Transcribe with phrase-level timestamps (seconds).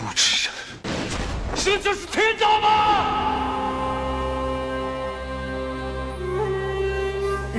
[0.00, 0.54] 孤之人，
[1.54, 2.68] 这就是天道吗？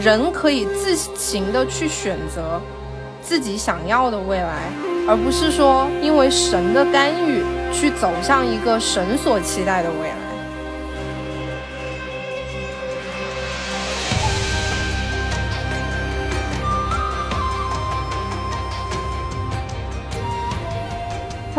[0.02, 2.60] 人可以自行的去选择
[3.22, 4.72] 自己想要的未来，
[5.08, 10.21] 而不是说因为神的干预去走向一个神所期待的未来。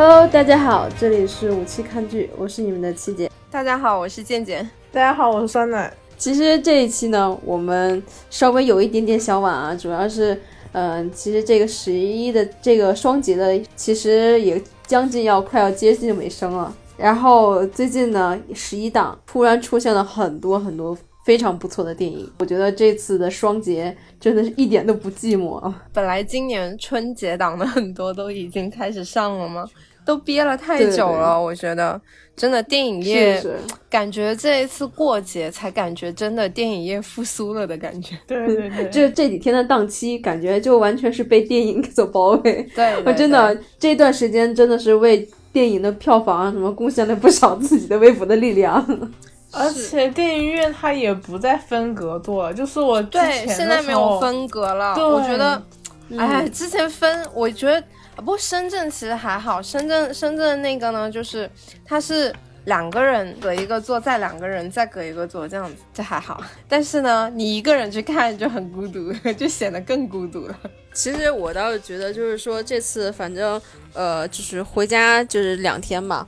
[0.05, 3.31] Hello，大家好，这里是武器看剧，我是你们的七姐。
[3.49, 4.69] 大家好，我是健健。
[4.91, 5.95] 大家好，我是酸奶。
[6.19, 10.37] 其实这一期呢，我们稍微有一点点小晚啊，主要是，
[10.73, 16.75] 嗯、其实这个十一的这个双节的，其实也将近要快要接近尾声了。
[16.97, 25.85] 然后最近呢，十一档突然出现了很多很多非常不错的电影，我觉得这次的双节真的是一点都不寂寞啊。
[25.93, 29.65] 本来今年春节档的很多都已经开始上了吗？
[30.05, 32.01] 都憋了太久了，我觉得
[32.35, 33.57] 真的电影业是是
[33.89, 38.17] 感觉这一次过节才感觉真的电影业复苏了的感觉。
[38.27, 42.67] 对对对，这 这几天的档期，感觉就完全是被电影所包围。
[42.75, 48.85] 对， 我真的这段时间真的是为电影的票房啊什么贡献了不少自己的微薄的力量。
[49.55, 54.95] 而且电影院它也不再分隔做了，就是我对现在没有分隔了。
[54.95, 55.63] 对我觉得，
[56.09, 57.85] 嗯哎，之前分，我觉得
[58.23, 61.51] 不过深圳其实还好，深圳深圳那个呢，就是
[61.85, 62.35] 它是。
[62.67, 66.41] 两个人隔一个座，再两个人再隔一个座，这样子这还好。
[66.69, 70.57] 但是呢，你一个人去看就很孤独， 就显得更孤独了。
[70.95, 73.61] 其实我倒是觉得，就是说这次反正
[73.95, 76.25] 呃，就是回家就是两天嘛，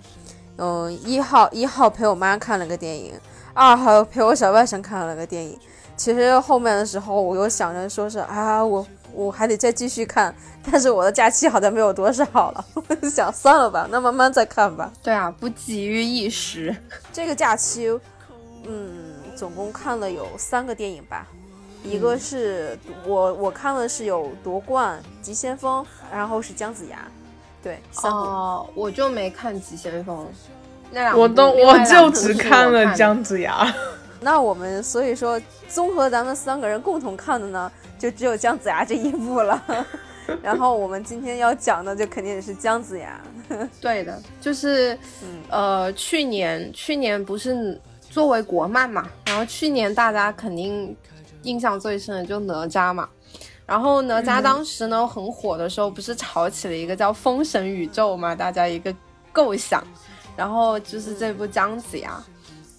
[0.56, 3.14] 嗯，一号一号陪我妈看了个电影，
[3.52, 5.56] 二号陪我小外甥看了个电影。
[5.96, 8.84] 其实后面的时候，我又想着说是啊，我
[9.14, 10.34] 我还得再继续看，
[10.70, 14.92] 但是我的假期好像没有多少了，我 就想算了吧，那慢慢再看吧。
[15.02, 16.74] 对啊，不急于一时。
[17.12, 17.88] 这个假期，
[18.66, 21.26] 嗯，总共看了有三个电影吧，
[21.82, 26.98] 一个是我我看的是有夺冠、急先锋，然后是姜子牙，
[27.62, 28.18] 对，三部。
[28.18, 30.18] 哦，我就没看《急先锋》，
[30.90, 33.72] 那两部我都我就只看了姜子牙。
[34.24, 39.62] 那我们所以说，综合咱们三个人共同看的呢，就只有姜子牙这一部了。
[40.42, 43.20] 然后我们今天要讲的就肯定是姜子牙。
[43.82, 50.96] 对的，就是，嗯呃，去年去年不是作为国漫嘛，然后去年大家肯定
[51.42, 53.06] 印象最深的就哪吒嘛，
[53.66, 58.94] 然后哪吒当时呢、很火的时候，不是炒起了一个叫封神宇宙嘛，大家一个
[59.30, 59.84] 构想，
[60.34, 62.18] 然后就是这部姜子牙，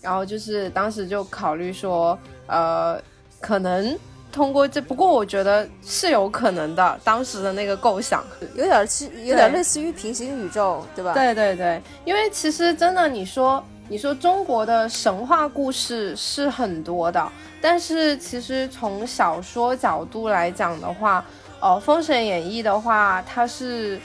[0.05, 2.17] 然后就是当时就考虑说，
[2.47, 3.01] 呃，
[3.41, 3.97] 可能。
[4.31, 6.99] 通过这，不过我觉得是有可能的。
[7.05, 8.21] 当时的那个构想，
[8.55, 11.13] 有点其有点类似于平行宇宙，对吧？
[11.13, 21.23] 对对对，因为其实真的，你说你说中国的神话故事是很多的，但是其实从小说角度来讲的话，
[21.61, 23.97] 呃，《封神演义》的话，它是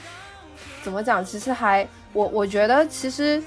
[0.81, 1.25] 怎么讲？
[1.25, 3.43] 其实还我我觉得其实。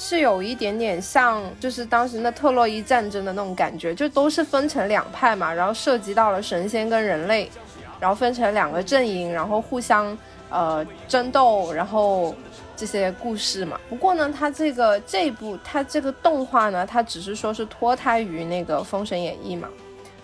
[0.00, 7.50] 是有一点点像，就是当时那特洛伊战争的那种感觉，就都是分成两派嘛，然后涉及到了神仙跟人类，
[7.98, 10.16] 然后分成两个阵营，然后互相
[10.50, 12.32] 呃争斗，然后
[12.76, 13.76] 这些故事嘛。
[13.88, 19.68] 不过呢，它这个这一部它这个动画呢，它只是说是脱胎于那个《封神演义》嘛，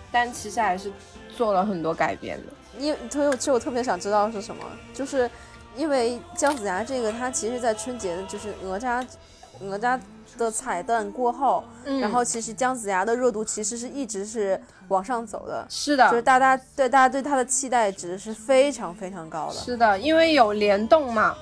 [0.09, 0.89] 但其实还是
[1.35, 2.53] 做了很多改编的。
[2.79, 4.63] 因为所以其实我特别想知道是什么，
[4.93, 5.29] 就是
[5.75, 9.05] 因为姜子牙这个，他其实在春节就是哪吒
[9.59, 9.99] 哪吒
[10.37, 19.53] 的彩蛋过后，嗯然后其实姜子牙的热度其实是一直是往上走的，是的，就是大家对大家对他的期待值是非常非常高的。
[19.53, 21.35] 是的，因为有联动嘛。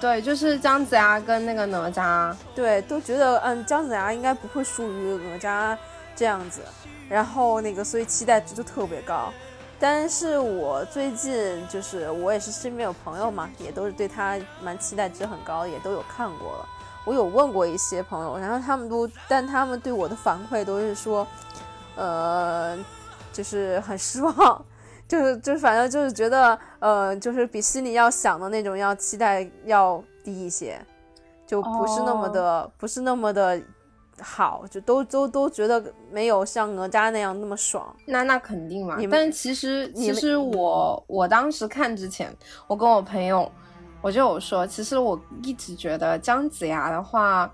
[0.00, 5.76] 对，就是姜子牙跟那个哪吒，对，都觉得嗯姜子牙应该不会输于哪吒
[6.16, 6.62] 这样子，
[7.06, 9.30] 然后那个所以期待值就特别高。
[9.78, 16.68] 但是我最近就是我也是身边有朋友嘛，也都是对他蛮期待值很高的，也都有看过了。
[17.04, 21.26] 我有问过一些朋友，然后他们都，但他们对我的反馈都是说，
[21.96, 22.78] 呃，
[23.32, 24.64] 就是很失望，
[25.08, 30.80] 就是就是反正就是觉得，呃，就是比心里要想的那种要期待要低一些，
[31.46, 33.60] 就不是那么的，不是那么的
[34.20, 35.82] 好，就都都都觉得
[36.12, 37.96] 没有像哪吒那样那么爽。
[38.04, 39.06] 那那肯定嘛你。
[39.06, 42.30] 们但其实其实我我当时看之前，
[42.66, 43.50] 我跟我朋友
[44.00, 47.50] 我就有说，其实我一直觉得姜子牙的话，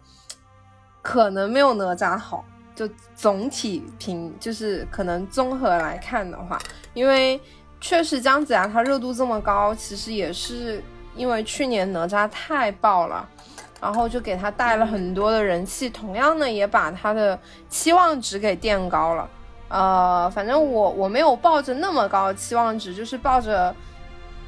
[1.02, 2.44] 可能没有哪吒好。
[2.74, 6.58] 就总体评，就是可能综合来看的话，
[6.92, 7.40] 因为
[7.80, 10.82] 确实姜子牙他热度这么高，其实也是
[11.14, 13.28] 因为去年哪吒太爆了。
[13.78, 17.38] 然后就给他带了很多的人气，同样呢也把他的
[17.68, 19.28] 期望值给垫高了。
[19.68, 23.74] 呃，反正我我没有抱着那么高的期望值，就是抱着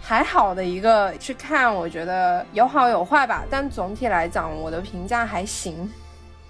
[0.08, 3.44] 还好的一个去看，我觉得有好有坏吧。
[3.50, 5.86] 但总体来讲，我的评价还行，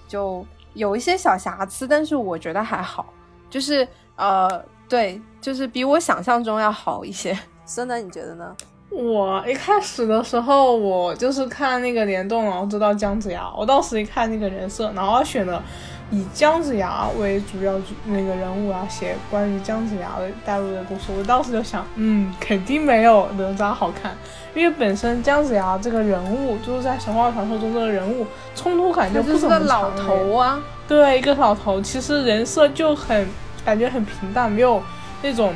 [0.07, 0.45] 就
[0.75, 3.07] 有一些小瑕疵，但是我觉得还好，
[3.49, 3.85] 就是
[4.15, 7.37] 呃，对，就是比我想象中要好一些。
[7.65, 8.55] 孙楠，你觉得呢？
[8.91, 13.53] 我一开始的时候，我就是看那个联动，然后知道姜子牙。
[13.57, 15.61] 我当时一看那个人设，然后选的
[16.11, 17.73] 以姜子牙为主要
[18.05, 21.03] 那个人物啊，写关于姜子牙的带入的故事。
[21.17, 24.15] 我当时就想，嗯，肯定没有哪吒好看，
[24.55, 28.25] 因为本身姜子牙这个人物就是在神话传说中这个人物
[28.55, 33.27] 冲突感就不是个老头啊，对，一个老头，其实人设就很
[33.63, 34.81] 感觉很平淡，没有
[35.21, 35.53] 那种。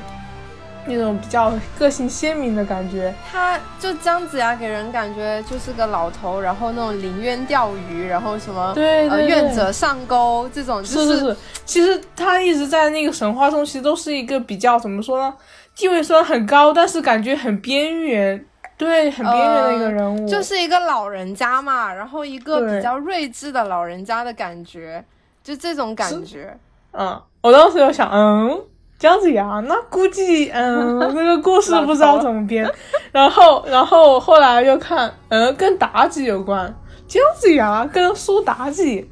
[0.85, 11.37] 那种比较个性鲜明的感觉，他就姜子牙给人感觉就是个老头，然后那种临渊钓鱼，然后什么对呃愿者上钩这种，是是是。
[11.65, 15.33] 其实他一直在那个神话中，其实都是一个比较怎么说呢？
[15.75, 18.45] 地位虽然很高，但是感觉很边缘，
[18.77, 25.03] 对，很边缘的一个人物，就是一个老人家嘛，然后一个比较睿智的老人家的感觉，
[25.43, 26.57] 就这种感觉。
[26.91, 28.61] 嗯，我当时就想，嗯。
[29.03, 32.65] 姜子牙，那估计，嗯， 那个故事不知道怎么编。
[33.11, 36.73] 然后，然后后来又看，嗯，跟妲己有关。
[37.05, 39.11] 姜子牙跟苏妲己，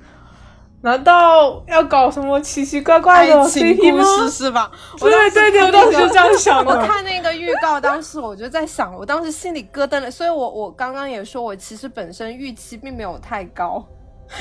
[0.83, 4.29] 难道要搞什么奇奇怪怪的 CP 吗？
[4.31, 4.71] 是吧？
[4.97, 6.71] 对对对，我当时就这样想的。
[6.79, 10.09] 我看那个预告，当时我就在想，我当时心里咯噔了。
[10.09, 13.85] 所以我我刚刚也说，我其实本身预期并没有太高，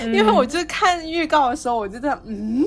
[0.04, 2.64] 因为我就看预告的时候，我就在嗯，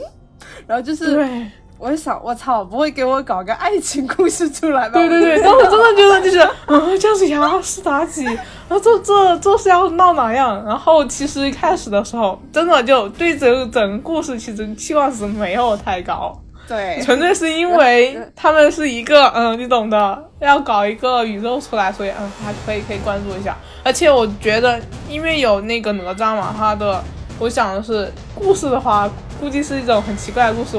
[0.68, 1.50] 然后就是。
[1.84, 4.94] 我就想，我操，不会给我搞个爱情故事出来吧？
[4.94, 10.64] 对对对，当时 真的觉得就是，啊，姜子牙是妲己，然后这这这是要闹哪样？
[10.66, 16.34] 然后其实一开始的时候，真的就对整整个故事其实期望值没有太高，
[16.66, 23.58] 对，纯粹是因为他们是一个，嗯，你懂的，要搞一个宇宙出来，所以嗯，还可以可以关注一下。
[23.84, 24.80] 而且我觉得，
[25.10, 27.04] 因为有那个哪吒嘛，他的，
[27.40, 30.78] 我想的是故事的话，估计是一种很奇怪的故事。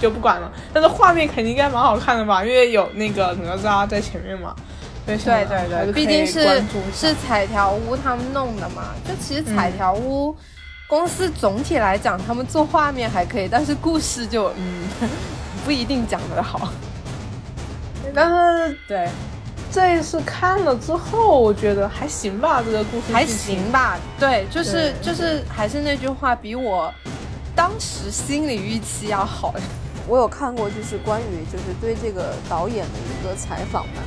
[0.00, 4.54] 就不管了，但是画面肯定应该蛮好看的吧，因为有那个哪吒在前面嘛。
[5.06, 6.62] 对对对，毕竟是
[6.92, 8.94] 是彩条屋他们弄的嘛。
[9.06, 10.36] 就其实彩条屋
[10.86, 14.86] 公司总体来讲，他们做画面还可以，但是故事就嗯
[15.64, 16.70] 不一定讲得好。
[18.14, 19.08] 但是对
[19.72, 23.98] 这一次看了之后，我觉得还行吧，这个故事还行吧。
[24.20, 26.92] 对，就是就是还是那句话，比我
[27.56, 29.54] 当时心理预期要好。
[30.08, 34.02] 我有看过，就是关于就是对这个导演的一个采访嘛。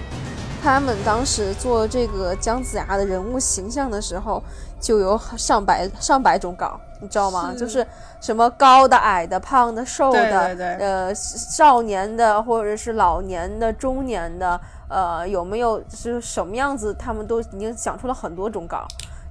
[0.64, 4.44] 他们当时做这个姜子牙的人物形象的时候，
[4.80, 7.52] 就有上百上百种稿，你知道吗？
[7.58, 7.86] 就是
[8.20, 16.94] 什么高的、矮的、胖的、瘦的，呃，少年的或者是老年的、中年的，呃，有没有是什么样子？
[16.94, 18.86] 他们都已经想出了很多种稿。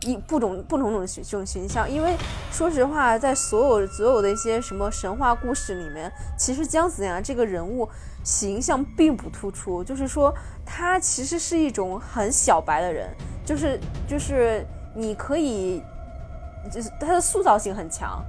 [0.07, 2.17] 一不种不同种这种形象，因为
[2.51, 7.87] 说实话，在所有所有的一些什么神话故事里面，其实姜子牙这个人物
[8.25, 13.15] 形象并不突出，就是说他其实是一种很小白的人，
[13.45, 15.83] 就是就是你可以，
[16.73, 18.25] 就是他的塑造性很强，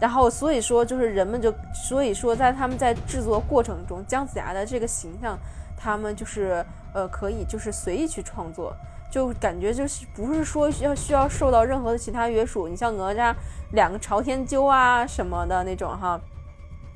[0.00, 5.38] 然后所以说就是人们就所以说在他们在制作过程中，姜子牙的这个形象，
[5.76, 8.74] 他们就是呃可以就是随意去创作。
[9.14, 13.32] 就感觉就是不是说需要需要受到任何的其他约束，你像哪吒
[13.70, 16.20] 两个朝天揪啊什么的那种哈，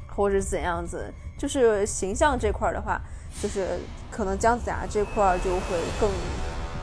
[0.08, 3.00] 或者怎样子，就是形象这块的话，
[3.40, 3.78] 就是
[4.10, 6.10] 可能姜子牙这块就会更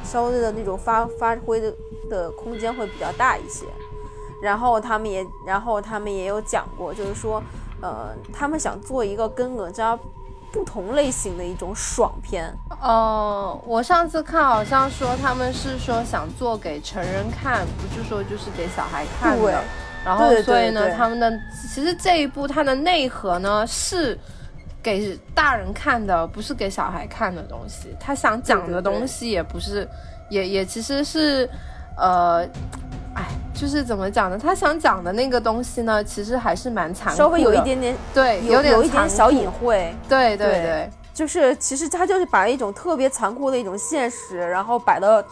[0.05, 1.73] 稍微的那种发发挥的
[2.09, 3.65] 的空间会比较大一些。
[4.41, 7.43] 然后他们也然后他们也有讲过，就是说
[7.81, 9.99] 呃他们想做一个跟哪吒。
[10.55, 12.49] 不同类型的一种爽片。
[12.81, 19.61] 呃，我上次看好像说他们是说想做给成人看，不是说就是给小孩看的。
[20.05, 21.29] 然后所以呢，他们的
[21.69, 24.17] 其实这一部它的内核呢是
[24.81, 27.93] 给大人看的，不是给小孩看的东西。
[27.99, 29.85] 他想讲的东西也不是，
[30.29, 31.49] 也也其实是，
[31.97, 32.47] 呃。
[33.55, 34.37] 哎，就是怎么讲呢？
[34.37, 39.95] 他想讲的那个东西呢，其实还是蛮残酷的，稍微有一点点，对，有有一点小隐晦。
[40.09, 45.23] 对对对，就是其实他就是把一种特别残酷的一种现实，然后摆到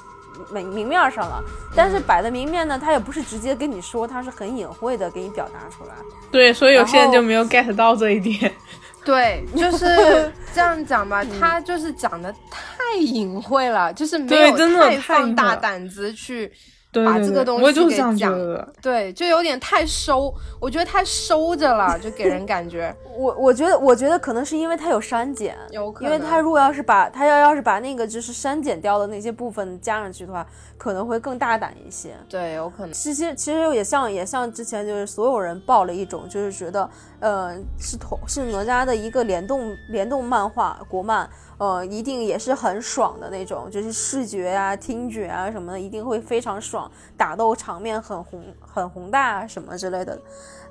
[0.51, 1.43] 明明面上了。
[1.75, 5.93] 但是摆的明面呢，他也不是直接跟你说，他是很隐晦的给你表达出来。
[6.31, 8.51] 对，所以有些人就没有 get 到这一点。
[9.05, 16.49] 对，就是这样讲吧，他就是讲的太隐晦了，就是没有太放大胆子去。
[16.93, 18.73] 对对对把这个东我就是这西给讲。
[18.81, 30.45] 对，就有点太收，我觉得太收着了，就给人感觉 我我觉得，我觉得可能是因为它有删减，有可因为能它如果要是把它要要是把那个就是删减掉的那些部分加上去的话，
[30.83, 32.13] 可能会更大胆一些。
[32.27, 32.91] 对，有可能。
[32.91, 36.89] 其实其实也像也像之前就是所有人抱了一种，就是觉得
[37.21, 50.19] 呃是同是哪吒的一个联动联动漫画国漫，呃一定也是很爽的那种，就是视觉啊、听觉啊什么的，一定会非常爽，打斗场面很宏很宏大啊什么之类的。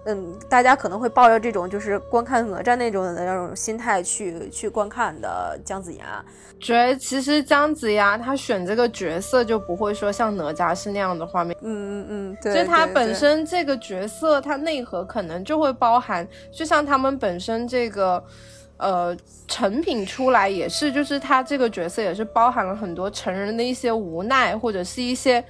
[0.05, 6.25] 嗯，大家可能会抱着这种就是观看哪吒那种的那种心态去去观看的姜子牙。
[6.61, 18.23] 觉得其实姜子牙他选这个角色就不会说像哪吒是那样的画面，嗯嗯嗯，对，就他本身这个角色，他内核可能就会包含，就像他们本身这个。
[18.79, 19.17] 呃，
[19.47, 25.45] 成品出来也是，就是他这个角色也是包含了很多成人的一些无奈，或者是一些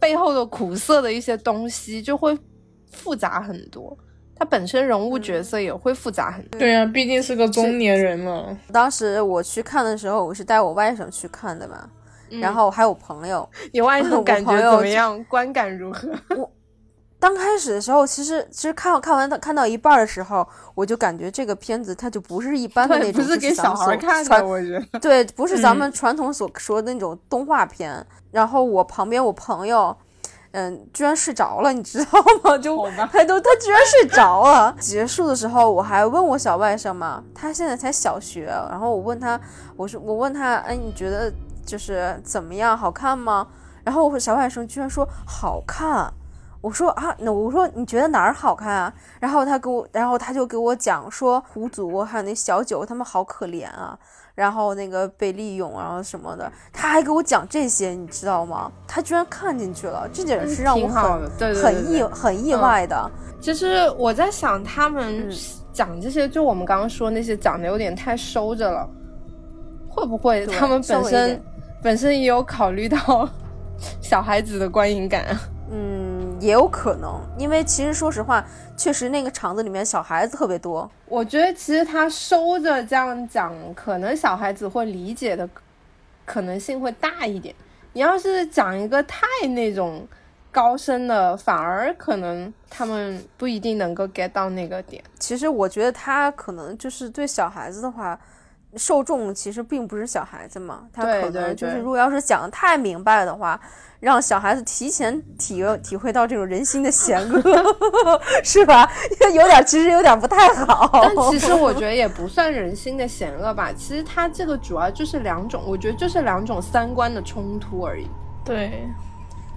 [0.00, 2.36] 背后的苦涩的一些东西，就会
[2.94, 3.96] 复杂很多。
[4.36, 6.58] 他本身人物角色也会复杂很多。
[6.58, 8.56] 对呀、毕竟是个中年人了。
[8.72, 11.88] 当时我去看的时候，我是带我外甥去看的嘛，
[12.40, 13.48] 然后还有朋友。
[13.72, 15.22] 你外甥感觉怎么样？
[15.24, 16.08] 观感如何？
[16.36, 16.50] 我
[17.20, 24.98] 刚开始的时候，其实其实看看完看到一半的时候，我就感觉这个片子它就不是一般的那对，种，不是给小孩看的，我觉得。
[24.98, 28.04] 对，不是咱嗯们传统所说的那种动画片。
[28.32, 29.96] 然后我旁边我朋友，
[30.56, 32.10] 嗯，居然睡着了，你知道
[32.44, 32.56] 吗？
[32.58, 34.72] 就他都他居然睡着了。
[34.78, 39.38] 结束的时候，我还问我小外甥嘛，他现在才小学，然后我问他，
[39.76, 41.32] 我说我问他，哎，你觉得
[41.66, 43.48] 就是怎么样，好看吗？
[43.82, 46.12] 然后我小外甥居然说好看。
[46.60, 48.94] 我说啊，那我说你觉得哪儿好看啊？
[49.20, 53.98] 然后他给我，然后他就给我讲说狐族还有那小九他们好可怜啊，
[54.34, 58.70] 然后那个被利用，然后什么的，他还给我讲这些，你知道吗？
[58.86, 63.10] 他居然看进去了，这点是让我很的，对对对很意很意嗯外的。
[63.40, 65.36] 其实我在想，他们嗯
[65.72, 68.88] 讲这些，就我们刚刚说那些讲的有点太收着了，
[69.88, 71.42] 会不会他们本身
[71.82, 73.28] 本身也有考虑到
[74.00, 75.40] 小孩子的观影感啊？
[75.70, 76.03] 嗯，
[76.44, 78.44] 也有可能，因为其实说实话，
[78.76, 80.88] 确实那个场子里面小孩子特别多。
[81.06, 85.48] 我觉得其实他收着这样讲，可能小孩子会理解的
[86.26, 87.54] 可能性会大一点。
[87.94, 90.06] 你要是讲一个太那种
[90.52, 95.02] 高深的，反而可能他们不一定能够 get 到那个点。
[95.18, 98.20] 其实我觉得他可能就是对小孩子的话，
[98.76, 103.60] 受众其实并不是小孩子嘛，他可能就是如果要是讲的太明白的话，
[104.00, 107.42] 让小孩子提前体体会到这种人心的险恶，
[108.44, 108.90] 是吧？
[109.34, 110.90] 有点其实有点不太好。
[110.92, 118.06] 但其实我 觉得也不算人心的险恶吧，其实它这个主要就是两种，我觉得就是两种三观的冲突而已。
[118.44, 118.86] 对，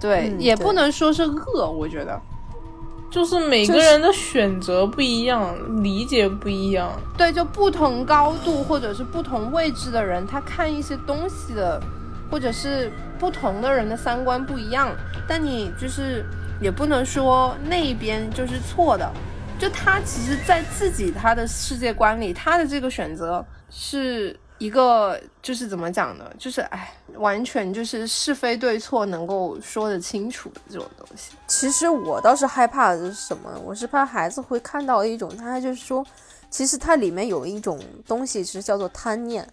[0.00, 2.18] 对，嗯对也不能说是恶，我觉得。
[3.10, 6.90] 就是每个人的选择不一样，理解不一样。
[7.16, 11.80] 对，就不同高度或者是不同位置的人，他看一些东西的，
[12.30, 14.94] 或者是不同的人的三观不一样，
[15.26, 16.24] 但你就是
[16.60, 19.10] 也不能说那边就是错的，
[19.58, 26.24] 就他其实在自己他的世界观里，他的这个选择是一个就是怎么讲呢？
[26.38, 31.32] 就是哎，完全就是是非对错能够说得清楚的这种东西。
[31.46, 33.50] 其实我倒是害怕的是什么？
[33.64, 36.04] 我是怕孩子会看到一种，他就是说，
[36.50, 39.46] 其实它里面有一种东西是叫做贪念。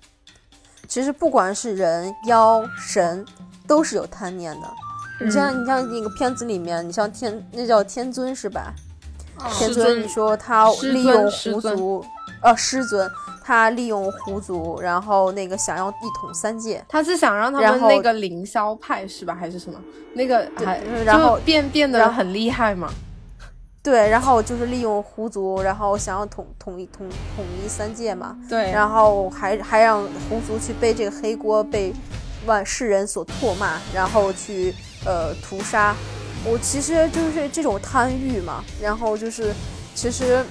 [0.88, 3.26] 其实不管是人、妖、神，
[3.68, 4.74] 都是有贪念的。
[5.20, 8.74] 你像你像那个片子里面，你像天那叫天尊是吧？
[9.58, 12.06] 天尊，你说他利用狐族，
[12.42, 13.10] 呃，师尊，
[13.44, 16.84] 他利用狐族，然后那个想要一统三界。
[16.88, 19.80] 他是想让他然后们那个凌霄派是吧，还是什么？
[20.13, 22.89] 那个还然后变变得很厉害嘛？
[23.84, 28.36] 对，然后就是利用狐族，然后想要统统一统统一三界嘛。
[28.50, 31.94] 对，然后还还让狐族去背这个黑锅，被
[32.48, 34.74] 万世人所唾骂，然后去
[35.06, 35.94] 呃屠杀。
[36.46, 39.54] 我其实就是这种贪欲嘛，然后就是
[39.96, 40.46] 其实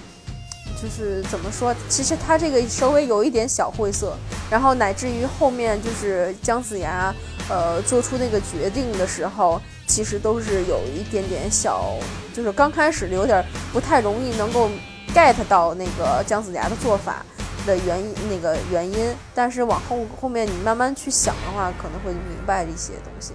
[0.82, 4.16] 就是怎么说，其实他这个稍微有一点小晦涩，
[4.50, 7.14] 然后乃至于后面就是姜子牙
[7.48, 11.94] 呃做出那个决定的时候，其实都是有一点点小，
[12.34, 14.68] 就是刚开始有点不太容易能够
[15.14, 17.24] get 到那个姜子牙的做法。
[17.66, 23.32] 的原因那个原因，但是往后后面你慢慢去想的话，可能会明白一些东西。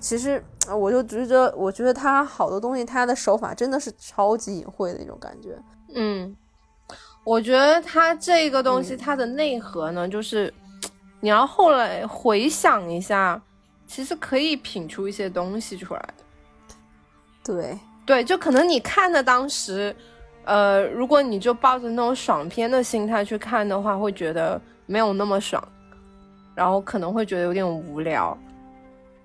[0.00, 5.58] 其实呃我就觉得，我觉得他好多东西，他的手法真的是超级隐晦的那种感觉。
[5.94, 6.36] 嗯，
[7.24, 10.52] 我觉得他这个东西嗯它的内核呢，就是
[11.20, 13.40] 你要后来回想一下，
[13.86, 16.24] 其实可以品出一些东西出来的。
[17.42, 19.94] 对，对，就可能你看的当时，
[20.44, 25.66] 呃，如果你就抱着那种爽片的心态去看的话，会觉得没有那么爽，
[26.54, 28.36] 然后可能会觉得有点无聊。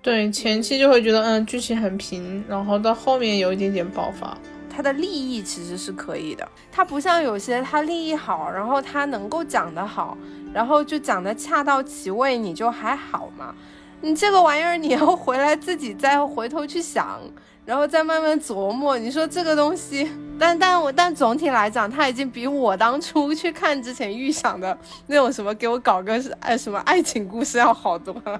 [0.04, 4.36] 对，前期就会觉得嗯剧情很平，然后到后面有一点点爆发。
[4.68, 10.14] 它的立意其实是可以的，它不像有些它立意好，然后它能够讲得好，
[10.52, 13.54] 然后就讲得恰到其位，你就还好嘛。
[14.02, 17.18] 你这个玩意儿你要回来自己再回头去想，
[17.64, 18.98] 然后再慢慢琢磨。
[18.98, 20.06] 你说这个东西，
[20.38, 28.38] 但但我但总体来讲，它已经比我当初去看之前预想的那种什么给我搞个爱什么爱情故事要好多了。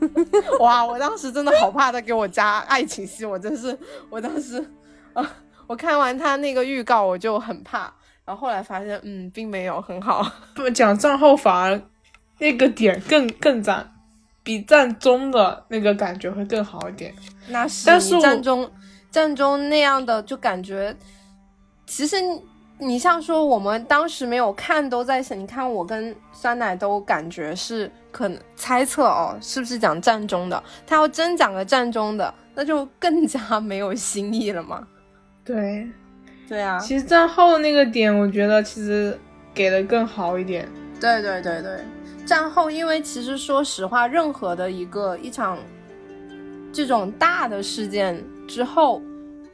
[0.60, 3.78] 哇，我当时真的好怕他给我加爱情戏，我真是，
[4.10, 4.64] 我当时
[5.12, 5.30] 啊。
[5.66, 7.92] 我看完他那个预告，我就很怕，
[8.24, 10.26] 然后后来发现，嗯，并没有很好。
[10.54, 11.78] 不讲战后反而
[12.38, 13.92] 那个点更更赞，
[14.42, 17.14] 比战中的那个感觉会更好一点。
[17.48, 18.70] 那是，但是战中
[19.10, 20.96] 战中那样的就感觉，
[21.86, 22.16] 其实
[22.80, 30.62] 你像说我们当时没有看，都在想，你看我跟酸奶都感觉是可能猜测哦，是不是讲战中的？
[30.86, 34.86] 他要真讲个战中的，那就更加 没有新意了嘛。
[35.44, 35.88] 对，
[36.48, 39.18] 对啊，其实战后那个点，我觉得其实
[39.52, 40.68] 给的更好一点。
[41.00, 41.80] 对对对对，
[42.24, 45.58] 战后，因为其实说实话，任何的一个一场
[46.72, 49.02] 这种大的事件之后，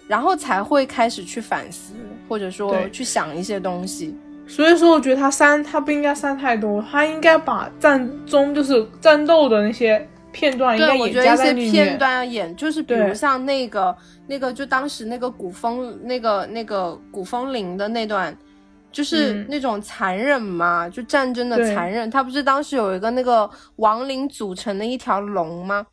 [0.08, 1.94] 然后才会开始去反思，
[2.28, 4.16] 或者说去想一些东西。
[4.46, 10.06] 所以说，我觉得他删他不应该删太多，他应该把战中就是战斗的那些。
[10.34, 11.72] 片段应该也加在里面。
[11.72, 18.36] 片段要演，就是比如像那个那个，就当时那个古风那个那个古风铃的那段，
[18.90, 22.10] 就是那种残忍嘛，就战争的残忍。
[22.10, 25.86] 他不是当时有一个那个亡灵组成的一条龙吗？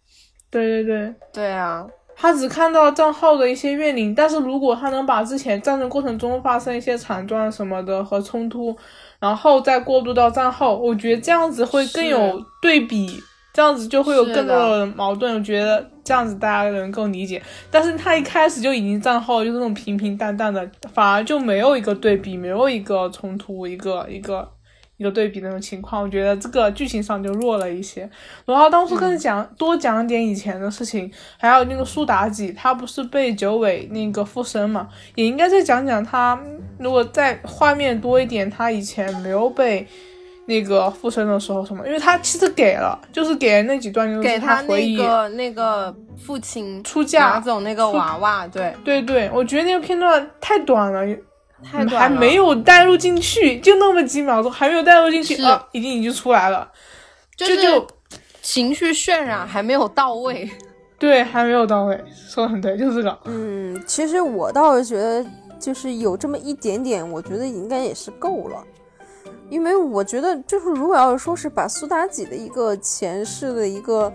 [0.50, 1.86] 对对对对啊！
[2.16, 8.76] 他只看到账号的一些怨灵，但是如果他能把之前战争过程中发生一些惨状什么的和冲突，
[9.20, 13.22] 然后再过渡到战后，我觉得这样子会更有对比。
[13.54, 17.44] 这样子就会有更多的矛盾，我觉得这样子大家能够理解。
[17.70, 24.50] 但是他一开始就已经账号就是那种平平淡淡的，反而就没有一个对比，没有一个冲突，一个一个
[25.02, 26.04] 一个对比那种情况。
[26.04, 28.08] 我觉得这个剧情上就弱了一些。
[28.46, 36.40] 然后当初更讲多讲点以前的事情，还有那个苏妲己，她不是被九尾那个附身嘛，也应该再讲讲她。
[36.78, 39.88] 如果在画面多一点，她以前没有被。
[40.48, 41.86] 那个附身的时候什么？
[41.86, 51.06] 因为她其实给了，就是给那几段，就是他回忆那个那个父亲出嫁拿走那个娃娃，对对对，我觉得那个片段太短了，
[51.64, 56.70] 太短，还没有带入进去，就那么几秒钟，还没有带入进去啊，已经已经出来了，
[57.36, 57.88] 就就
[58.42, 60.50] 情绪渲染还没有到位，
[60.98, 63.18] 对，还没有到位，说的很对，就是这个。
[63.26, 65.26] 嗯，其实我倒是觉得，
[65.60, 68.64] 就是有这么一点点，我觉得应该也是够了。
[69.50, 74.12] 因为我觉得，就是如果要是说是把苏妲己的一个前世的一个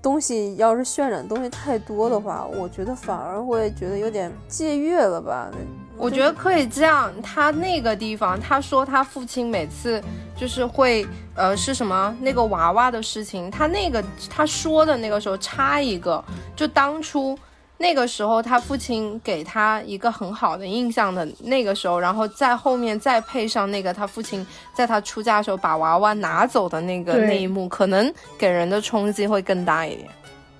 [0.00, 5.50] 东西，要是渲染东西太多的话，我觉得反而会觉得有点借阅了吧。
[5.98, 10.02] 我觉得可以这样，他那个地方，他说他父亲每次
[10.36, 17.38] 就是会，呃，是什么那个娃娃的事情，他那个他说的那个时候插一个，就当初。
[17.80, 30.10] 那个时候，他父亲给他一个很好的印象的那个时候，然后在后面再配上那个他父亲在他出嫁的时候把娃娃拿走的那个那一幕，可能给人的冲击会更大一点。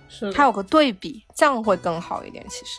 [0.09, 2.47] 是，他有个对比，这样会更好一点。
[2.49, 2.79] 其实，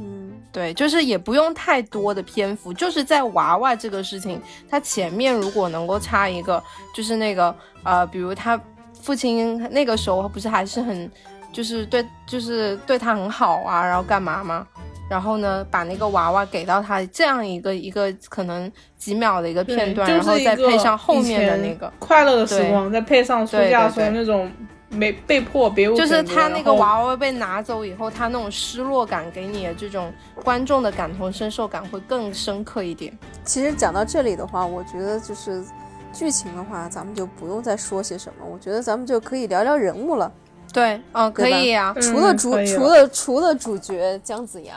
[0.00, 6.62] 嗯，对，就是也不用太多的篇幅，就是在娃娃这个事情，他前面如果能够插一个，
[6.94, 8.60] 就是那个呃，比如他
[9.02, 11.10] 父亲那个时候不是还是很。
[11.52, 14.66] 就是对，就是对他很好啊，然后干嘛吗？
[15.08, 24.52] 然后呢，把那个娃娃给到他，这样一个一个可能几秒的一个片段，然后再配上后面的那个快乐的时光，再配上暑假时候那种
[24.96, 33.16] 没被迫别无就是他那个娃娃被拿走以后，他那种失落感给你的这种观众的感同身受感会更深刻一点。
[33.44, 35.64] 其实讲到这里的话，我觉得就是
[36.12, 40.32] 剧情的话，咱们就不用再说些什么，我觉得咱们就可以聊聊人物了。
[40.72, 41.94] 对，嗯，可以呀。
[42.00, 44.74] 除了主，除了除了主角姜子牙，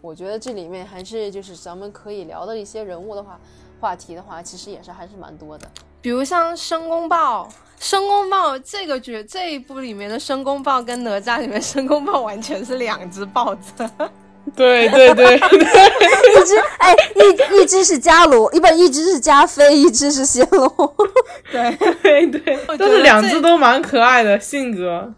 [0.00, 3.38] 我觉得这里面还是就是咱们可以聊的一些人物的话，
[3.80, 5.66] 话题的话，其实也是还是蛮多的。
[6.00, 7.48] 比如像申公豹，
[7.82, 13.72] 申公豹这个角这一部里面的申公豹跟哪吒里面申公豹完全是两只豹子。
[14.54, 20.72] 对对对，一只哎一一只是伽罗，一不一只是加菲，一只是仙龙。
[21.50, 25.12] 对对对，都是两只都蛮可爱的性格。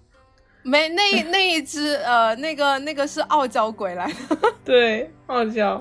[0.62, 5.78] 没那那一只呃，那个那个是傲娇鬼来的，对，傲娇，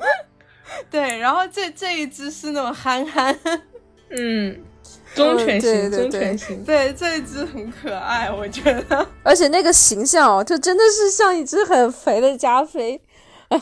[0.92, 3.34] 对，然后这这一只是那种憨憨，
[4.10, 4.58] 嗯，
[5.16, 13.00] 忠犬型，对对对忠犬型，对，这一只很可爱，我觉得 而且那个形象哦，就真的是像一只很肥的加菲，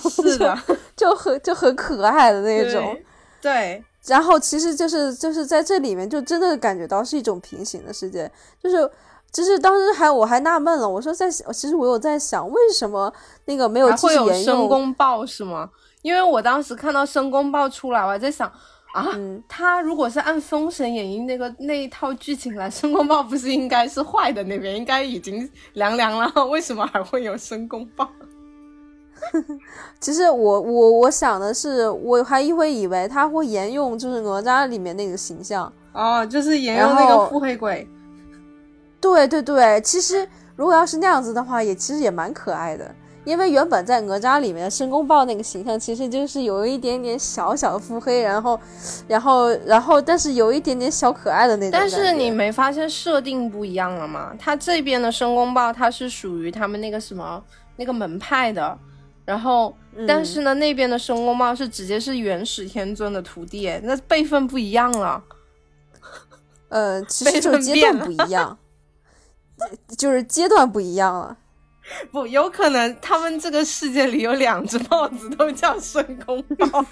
[0.10, 0.58] 是的，
[0.96, 2.96] 就就很就很可爱的那种。
[3.42, 8.90] 对对，然后其实就是就是在这里面就真的感觉到是一种平行的世界，就是
[9.32, 13.12] 就是当时还我还纳闷了，我说在想其实我有在想为什么
[13.46, 15.70] 那个没有还会有继续沿用，申公豹是吗？
[16.02, 18.52] 因为我当时看到申公豹出来，我还在想
[18.94, 28.10] 啊，嗯，他如果是按《封神演义》那个 那一套剧情来，申公豹不是应该是坏的那边，应该已经凉凉了， 为什么还会有申公豹？
[30.00, 37.88] 其实我我我想的是，我还一会以为他会沿用就是哪吒里面那个形象，哦，就是沿用那个腹黑鬼。
[39.00, 42.94] 对对对，其实如果要是那样子的话，也其实也蛮可爱的。
[43.32, 48.60] 因为原本在哪吒里面的申公豹那个形象，其实就是有一点点小小的腹黑，然后，
[49.08, 51.72] 然后，然后，但是有一点点小可爱的那种。
[51.72, 54.36] 但是你没发现设定不一样了吗？
[54.38, 57.42] 他这边的申公豹，他是属于他们那个什么
[57.78, 58.78] 那个门派的，
[59.24, 65.24] 然后，嗯但是呢，那边的申公豹是直接是元始天尊的徒弟，那辈分不一样了。
[66.68, 68.58] 呃，其实就阶段不一样，
[69.98, 71.38] 就是阶段不一样了。
[72.12, 76.86] 不，有可能他们这个世界里有两只豹子都叫申公豹，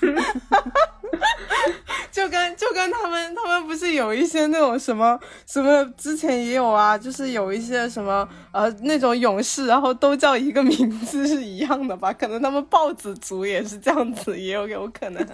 [2.12, 12.12] 就跟就跟他们他们不是有一些那种什么什么，之前也有啊，就是有一些什么呃那种勇士，然后都叫一个名字是一样的吧？
[12.14, 15.26] 可能他们豹子族也是这样子，也有有可能。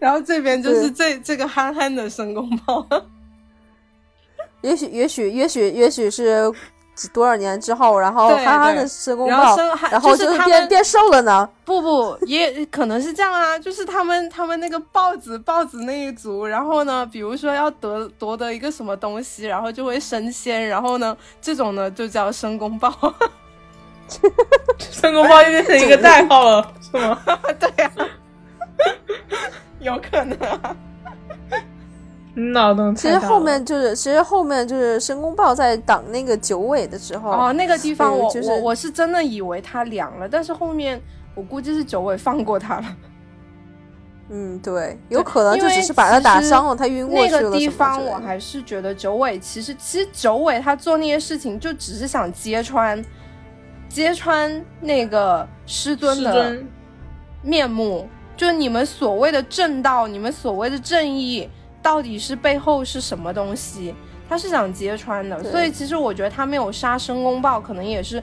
[0.00, 2.86] 然后这边就是这这个憨憨的申公豹。
[4.62, 6.52] 也许，也许，也许，也许是
[7.12, 11.48] 多少年之后，然后憨憨的申公然后豹，然后就是他变变瘦了呢。
[11.64, 22.92] 不不，也可能是这样啊，就是他们他们那个豹子豹子那一族，然后呢，比如说要得夺得一个什么东西，然后就会升仙，然后呢，这种呢就叫申公豹。
[24.78, 27.18] 申公豹就变成一个代号了，是吗？
[27.58, 27.90] 对呀、
[29.80, 30.76] 有可能啊。
[32.34, 41.00] 你脑洞其实后面就是，其实后面就是申公豹在挡那个九尾的时候，哦，那个地方我、就是我我是真的以为他凉了，但是后面
[41.34, 42.84] 我估计是九尾放过他了。
[44.34, 53.04] 嗯，对，有可能就只是把他打伤了，他晕过去了那个地方我还是觉得九尾其实其实九尾他做那些事情就只是想揭穿
[53.90, 56.56] 揭穿那个师尊的
[57.42, 61.46] 面目，就是你们所谓的正道，你们所谓的正义，
[61.82, 63.94] 到底是背后是什么东西？
[64.28, 68.22] 他是想揭穿的，所以其实我觉得他没有杀申公豹，可能也是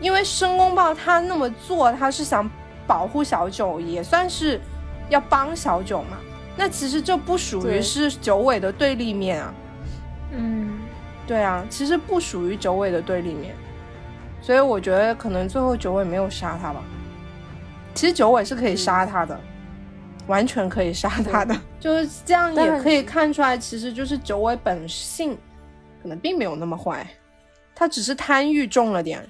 [0.00, 2.50] 因为申公豹他那么做，他是想
[2.86, 4.60] 保护小九，也算是
[5.08, 6.18] 要帮小九嘛。
[6.54, 9.54] 那其实这不属于是九尾的对立面啊，
[10.32, 10.80] 嗯，
[11.26, 13.54] 对啊，其实不属于九尾的对立面，
[14.42, 16.82] 所以我觉得可能最后九尾没有杀他吧。
[17.94, 19.40] 其实九尾是可以杀他的，
[20.32, 25.36] 完全可以杀他的， 就是这样也可以看出来，其实就是九尾本性
[26.02, 27.06] 可能并没有那么坏，
[27.74, 29.22] 他只是贪欲重了点。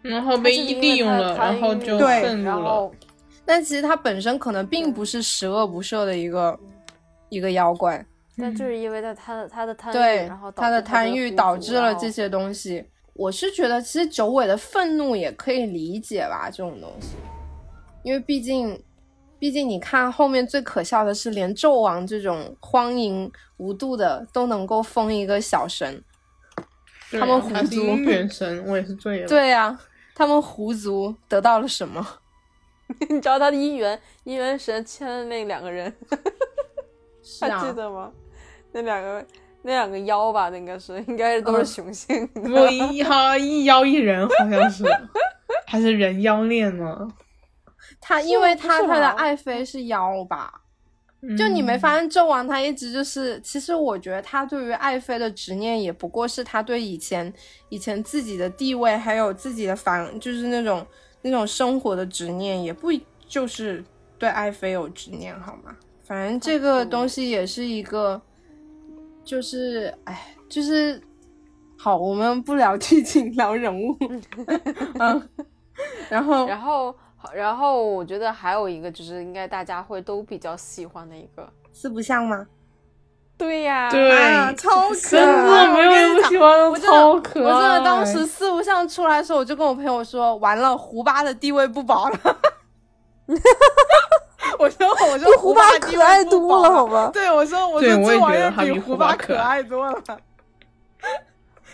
[0.00, 2.56] 然后被利用了，然后就对愤怒了。
[2.56, 2.94] 然后
[3.44, 6.58] 但其实他本身可能并不是十恶不赦的一个
[7.28, 8.04] 一个妖怪，
[8.38, 12.10] 但就是因为他他的他的贪欲，对然后他的贪欲导致了这。
[12.10, 12.84] 些东西。
[13.14, 17.16] 我是觉得，其实九尾的愤怒也可以理解吧，这种东西，
[18.02, 18.78] 因为毕竟，
[19.38, 26.02] 毕竟你看后面最可笑的是，连纣王这种荒淫无度的都能够封一个小神。
[27.10, 29.28] 对他们狐族元神，我也是醉了。
[29.28, 29.78] 对呀、
[30.14, 32.04] 他们狐族得到了什么？
[33.08, 35.92] 你知道他的姻缘姻缘神牵的那两个人，
[37.40, 38.10] 还是啊记，得吗？
[38.72, 39.24] 那两个
[39.62, 42.40] 那两个妖吧，那个是应该是都是嗯雄性的。
[42.42, 44.84] 不一妖一妖一人，好像是，
[45.66, 47.08] 还是人妖恋呢？
[48.08, 50.62] 他因为他他的爱妃是妖吧？
[51.36, 57.32] 就你没嗯发现纣王他一直就是，其实我觉得他对于爱妃的执念也不过是他对以前
[57.68, 60.86] 以前自己的地位还有自己的房，就是那种
[61.22, 62.90] 那种生活的执念，也不
[63.26, 63.82] 就是
[64.18, 65.76] 对爱妃有执念好吗？
[66.04, 68.22] 反正这个东西也是一个，
[69.24, 71.02] 就是哎，就是
[71.76, 73.96] 好，我们不聊 剧情，聊人物，
[75.00, 75.28] 嗯，
[76.08, 76.94] 然后然后，
[77.34, 82.46] 然后我觉得还有一个就是应该大家会都比较喜欢的一个，四不像吗？
[83.38, 85.66] 对呀，对，超可真爱！
[85.66, 87.52] 的没有人不喜欢的，超可爱。
[87.52, 92.18] 我真的当时四不像出来的时候，我就跟我朋友说，完了，胡巴的地位不保了。
[94.58, 97.10] 我说，我说比胡巴可爱多了，好吗？
[97.12, 100.00] 对，我说，我说这玩意儿觉得他比比胡巴胡巴可可爱多了，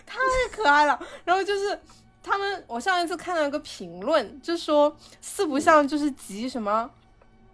[0.05, 0.17] 太
[0.51, 0.99] 可爱了。
[1.23, 1.79] 然后就是
[2.23, 6.89] 他们，我上一次看到一个评论，就说四不像就是集什么。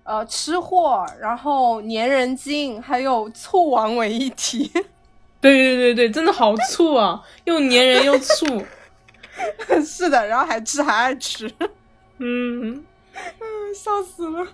[0.04, 4.68] 呃，吃货，然后粘人精，还有醋王为一体，
[5.40, 8.66] 对对对对，真的好醋啊， 又粘人又醋。
[9.86, 11.48] 是的，然后还吃还爱吃，
[12.18, 14.48] 嗯嗯，笑死了，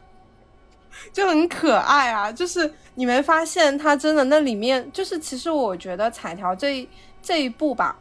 [1.13, 2.30] 就很可爱啊！
[2.30, 6.89] 就是你没发现他真的那里面，就是其实我觉得彩条这一
[7.21, 7.97] 这一部吧，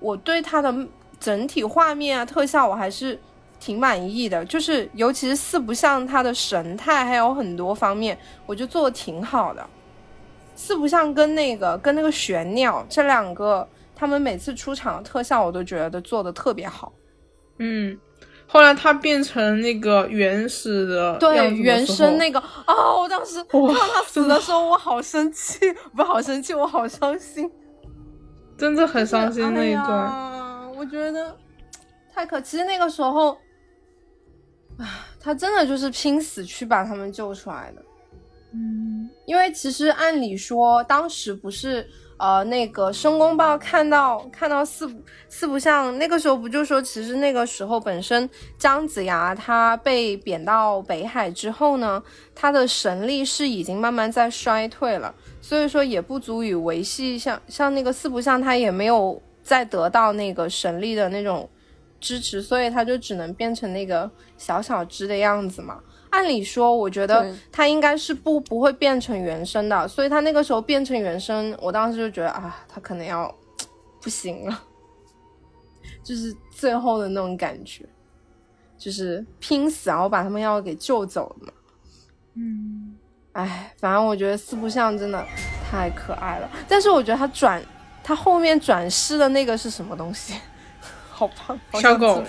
[0.00, 0.74] 我对他的
[1.24, 3.18] 整体画面啊、特效我还是
[3.58, 9.66] 挺满意的，就是尤其是四不像它的神态，还有很多方面，我觉得做的挺好的。
[10.54, 16.92] 四不像跟那个跟那个玄鸟这两个，他们每次出场的特效，我都觉得做的特别好。
[17.58, 17.98] 嗯，
[18.46, 25.58] 后来他变成那个原始的样对，原生那个啊、我当时看他死的时候，我好生气，
[25.96, 27.50] 不是好生气，我好伤心，
[28.58, 29.88] 真的很伤心那一段。
[29.88, 30.43] 哎、
[30.84, 31.34] 我觉得
[32.12, 33.30] 太可，其实那个时候，
[34.76, 37.82] 啊，他真的就是拼死去把他们救出来的。
[38.52, 52.02] 嗯，因为其实按理说，当时不是呃那个申公豹看到看到四不四不像，那个时候不就说，其实那个时候本身姜子牙他被贬到北海之后呢，
[52.34, 61.48] 他的神力是已经慢慢在衰退了，所以说也不足以维系像像那个四不像他也没有再得到那个神力的那种
[62.00, 65.80] 支持，所以他就只能变成那个小小只的样子嘛。
[66.10, 73.32] 按理说，我觉得他应该是不不会变成原生的，所以他那个时候变成原生，我当时就觉得啊，他可能要
[74.00, 74.62] 不行了，
[76.04, 77.84] 就是最后的那种感觉，
[78.78, 81.52] 就是拼死然后把他们要给救走了嘛。
[82.36, 82.94] 嗯，
[83.32, 85.26] 哎，反正我觉得四不像真的
[85.68, 87.60] 太可爱了，但是我觉得他转
[88.04, 90.34] 他后面转世的那个是什么东西？
[91.10, 92.22] 好胖，好小狗，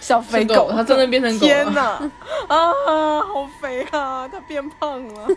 [0.00, 2.10] 小肥狗它真的变成狗了 天哪，
[2.48, 4.26] 啊，好肥啊！
[4.26, 5.28] 它变胖了。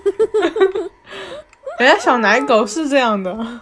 [1.80, 3.62] 人家小奶狗是这样的。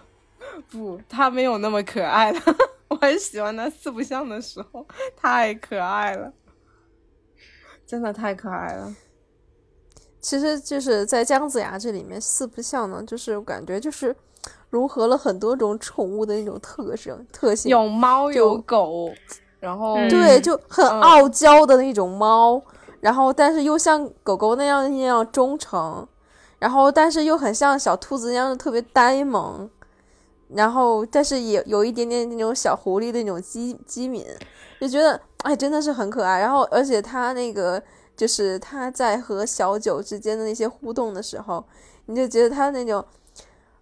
[0.69, 2.39] 不，它没有那么可爱了。
[2.87, 4.85] 我很喜欢它四不像的时候，
[5.17, 6.31] 太可爱了，
[7.87, 8.95] 真的太可爱了。
[10.19, 14.15] 其实就是在姜子牙这里面，四不像呢，就是我感觉就是
[14.71, 19.11] 融合了很多种宠物的那种特征特性，有猫有狗，
[19.59, 22.59] 然后嗯对，就很嗯傲娇的那种猫，
[23.01, 26.07] 然后但是又像狗狗那样那样忠诚，
[26.57, 29.69] 然后但是又很像小兔子那样的特别呆萌，
[30.47, 34.25] 然后但是也有一点点那种小狐狸的那种机机敏，
[34.79, 36.39] 就觉得哎真的是很可爱。
[36.39, 37.83] 然后而且它那个
[38.15, 41.61] 就是它在和小九之间的那些互动的时候，
[42.05, 43.03] 你就觉得它那种。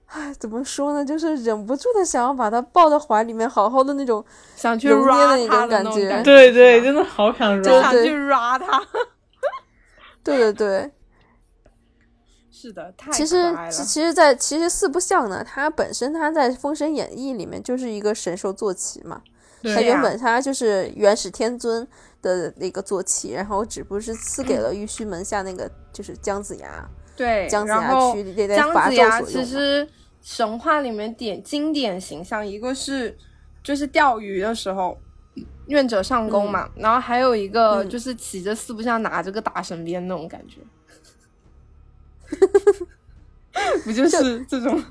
[0.09, 1.05] 唉，怎么说呢？
[1.05, 4.23] 就是忍不住的想要把他抱到怀里面，好好的那种
[4.55, 8.81] 想去揉捏的那种感觉对对，真的好想去 ra 它。
[10.21, 10.91] 对对对，
[12.51, 13.55] 是的，太其实。
[13.71, 19.21] 其其实在，其实四不像呢，他本身他在《封神演义》里面就是一个神兽坐骑嘛，
[19.61, 21.87] 对它原本他就是元始天尊
[22.21, 29.49] 的那个坐骑，然后只不过是赐给了玉虚门下那个就是姜子牙，对，姜子牙去那类姜伐纣子牙其所用嘛。
[29.49, 29.89] 实
[30.29, 33.17] 神话里面典经典形象，一个是
[33.63, 34.95] 就是钓鱼的时候。
[35.67, 40.57] 愿者上钩嘛，然后还有一个嗯就是骑着四不像拿着个大神鞭那种感觉，
[43.85, 44.83] 不就是这种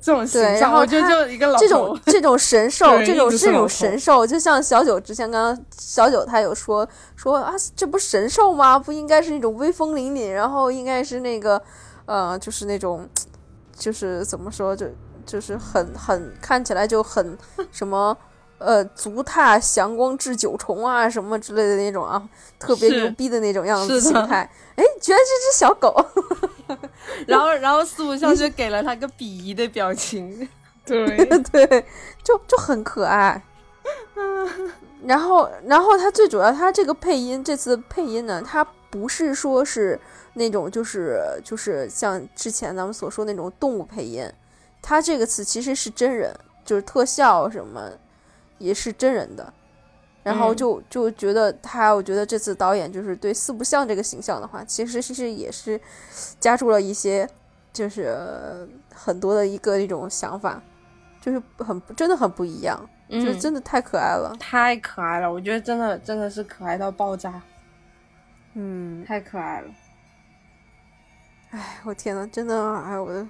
[0.00, 0.52] 这种形象？
[0.52, 8.78] 对然后我觉得他就一个老这种这种神兽，这种这种神兽，就像小九之前刚刚小九他有说说啊，这不神兽吗？
[8.78, 11.60] 不应该是那种威风凛凛，然后应该是那个
[12.06, 13.08] 呃，就是那种
[13.80, 14.86] 就是怎么说，就
[15.26, 17.36] 就是很很看起来就很
[17.72, 18.16] 什么。
[18.62, 22.22] 呃，足踏祥光至九重啊，什么之类的那种啊，
[22.58, 24.40] 特别牛逼的那种样子是的形态。
[24.76, 25.96] 哎，居然是只小狗，
[27.26, 30.46] 然后然后四不像 就给了他个鄙夷的表情，
[30.84, 31.16] 对，
[31.50, 31.86] 对，
[32.22, 33.42] 就就很可爱。
[35.06, 39.98] 然后，然后他最主要，他这个配音，这次配音呢，他不是说是
[40.34, 44.24] 那种就是就是像之前咱们所说那种动物配音，
[44.80, 47.90] 它这个词其实是真人，就是特效什么
[48.58, 49.52] 也是真人的。
[50.22, 50.56] 然后嗯。
[50.56, 55.80] 就就觉得他，我觉得这次导演就是对四不像这个形象的话，其实其实也是
[56.38, 57.26] 加入了一些
[57.72, 60.62] 就是很多的一个那种想法，
[61.22, 67.40] 就是很真的很不一样，就是真的太可爱了，太可爱了，我觉得真的真的是可爱到爆炸，
[68.54, 69.68] 嗯，太可爱了。
[71.50, 73.26] 哎，我天呐，真的，哎，我的，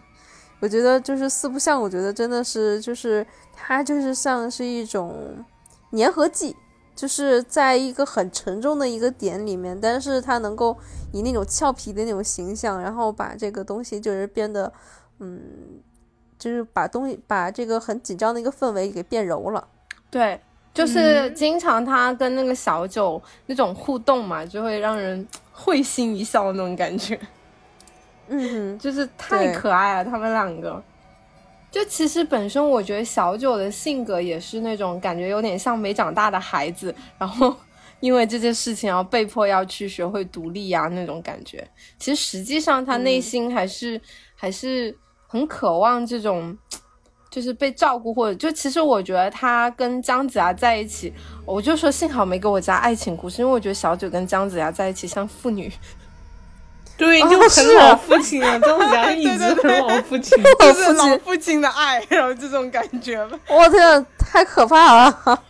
[0.61, 5.42] 我觉得就是四不像，我觉得真的是，就是它就是像是一种
[5.92, 6.54] 粘合剂，
[6.94, 10.76] 就是在一个很沉重的一个点里面，但是它能够
[11.12, 14.70] 以那种俏皮的那种形象，然后把这个东西就是变得，
[15.20, 15.40] 嗯，
[16.38, 19.66] 就是把东西把这个很紧张的一个氛围给变柔了。
[20.11, 20.38] 对，
[20.74, 27.18] 就是经常他跟那个小九那种互动嘛，就会让人会心一笑那种感觉。
[28.31, 30.83] 嗯哼，就是太可爱了，他们两个。
[31.71, 37.55] 就其实本身我觉得小九的性格也是那种感觉有点像没长大的孩子，然后
[38.01, 41.64] 因为这件事情要被迫要去学会独立呀那种感觉。
[41.99, 44.01] 其实实际上他内心还是、
[44.35, 44.97] 还是
[45.29, 46.57] 很渴望这种，
[47.31, 51.12] 就是被照顾或者就其实我觉得他跟姜子牙在一起，
[51.47, 55.73] 我就说幸好没给我加爱情故事，因为我觉得小九跟姜子牙在一起像父女。
[57.01, 63.39] 对，就很老父亲啊，姜子牙一直很老父亲， 就是老父亲的爱，然后这种感觉吧。
[63.49, 65.19] 我天，太可怕了！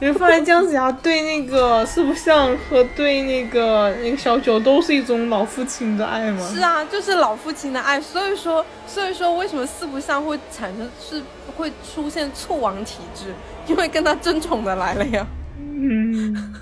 [0.00, 6.46] 你发现姜子牙对那个四不像和对那个那个小九都是一种老父亲的爱吗？
[6.54, 7.98] 是啊，就是老父亲的爱。
[7.98, 11.22] 所以说，所以说为什么四不像会产生是
[11.56, 13.34] 会出现醋王体质？
[13.66, 15.26] 因为跟他争宠的来了呀。
[15.58, 16.54] 嗯。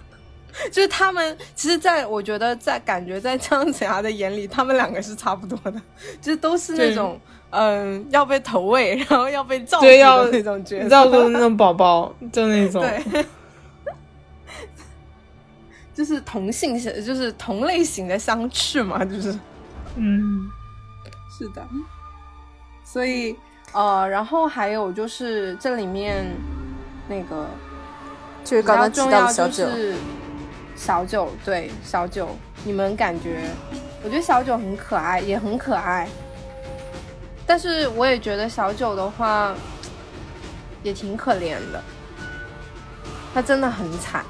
[0.72, 5.80] 就是他们，其实，在我觉得，在感觉在姜子牙的眼里，他们两个是差不多的，
[6.20, 13.24] 就是都是那种，嗯，要被投喂，然后要被照顾的那种角色，照顾的那种宝宝，就那种，对，
[15.94, 19.38] 就是同性，就是同类型的相斥嘛，就是，
[19.96, 20.50] 嗯，
[21.38, 21.64] 是的，
[22.84, 23.36] 所以，
[23.72, 26.24] 呃，然后还有就是这里面
[27.08, 27.48] 那个，
[28.44, 29.94] 就是刚刚重要就是。
[30.78, 32.28] 小九对小九，
[32.64, 33.40] 你们感觉？
[34.04, 36.08] 我觉得小九很可爱，也很可爱。
[37.44, 39.52] 但是我也觉得小九的话，
[40.84, 41.82] 也挺可怜的。
[43.34, 44.24] 他真的很惨，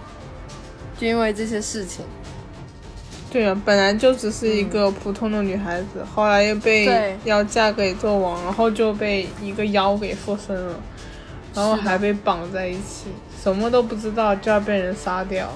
[0.98, 2.04] 就因为这些事情。
[3.30, 10.74] 对啊，本来就只是一个普通的女孩子，后来又被要嫁给纣王，然后就被一个妖给附身了，
[11.54, 13.08] 然后还被绑在一起，
[13.42, 15.46] 什么都不知道就要被人杀掉。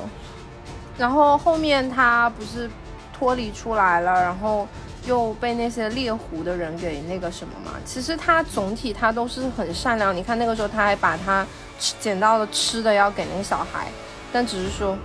[1.03, 2.71] 然后后面他不是
[3.13, 4.69] 脱离出来了，然后
[5.05, 7.73] 又被那些猎狐的人给那个什么嘛？
[7.85, 10.17] 其实他总体他都是很善良。
[10.17, 11.45] 你看那个时候他还把他
[11.81, 13.89] 吃捡到的吃的要给那个小孩，
[14.33, 14.97] 但只是说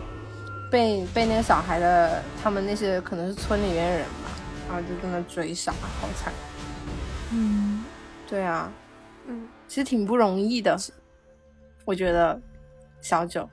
[0.69, 4.29] 被被那个小孩的他们那些可能是村里面人吧，
[4.67, 6.31] 然后就在那追杀，好惨。
[7.31, 7.83] 嗯，
[8.29, 8.71] 对啊，
[9.25, 10.77] 嗯，其实挺不容易的，
[11.85, 12.39] 我觉得
[13.01, 13.49] 小九。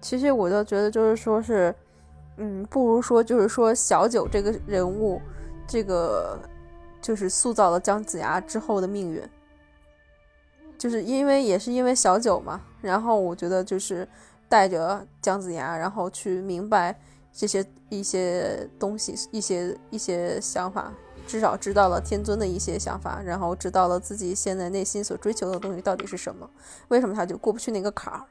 [0.00, 1.74] 其实我就觉得，就是说是，
[2.36, 5.20] 嗯，不如说就是说小九这个人物，
[5.66, 6.38] 这个
[7.00, 9.22] 就是塑造了姜子牙之后的命运，
[10.78, 14.06] 就是因为也是因为小九嘛，然后我觉得就是
[14.48, 16.96] 带着姜子牙，然后去明白
[17.32, 20.92] 这些一些东西，一些一些想法，
[21.26, 26.48] 至少知道了天尊的一些想法，然后知道了自己现在内心所追求的东西到底是什么，
[26.86, 28.22] 为什么他就过不去那个坎儿。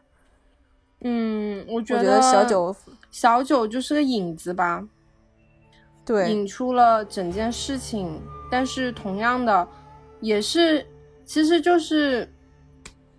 [1.01, 2.75] 嗯，我觉得小九
[3.11, 4.83] 小九就是个影子吧，
[6.03, 8.19] 对，引出了整件事情。
[8.49, 9.67] 但是同样的，
[10.21, 10.85] 也是
[11.25, 12.27] 其实就是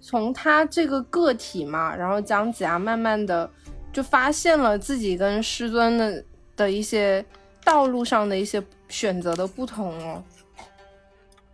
[0.01, 3.49] 从他这个个体嘛，然后姜子牙慢慢的
[3.93, 6.25] 就发现了自己跟师尊的
[6.57, 7.25] 的一些
[7.63, 10.25] 道路上的一些选择的不同哦。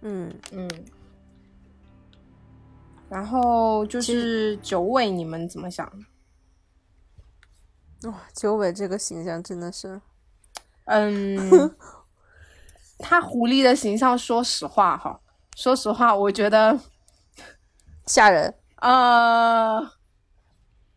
[0.03, 0.71] 嗯嗯。
[3.11, 5.91] 然后就是九尾，你们怎么想？
[8.09, 10.01] 哇，九尾这个形象真的是，
[10.87, 11.75] 嗯，
[12.99, 15.21] 他狐狸的形象，说实话哈，
[15.57, 16.79] 说实话，我觉得
[18.07, 18.55] 吓人。
[18.81, 19.81] 呃，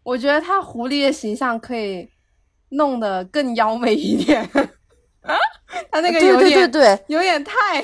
[0.03, 2.09] 我觉得他狐狸的形象可以
[2.69, 4.43] 弄得更妖媚一点。
[5.21, 5.35] 啊，
[5.91, 7.81] 他那个有点，对对对，有点太，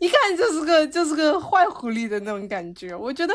[0.00, 2.94] 一看就是个就是个坏狐狸的那种感觉。
[2.94, 3.34] 我觉得，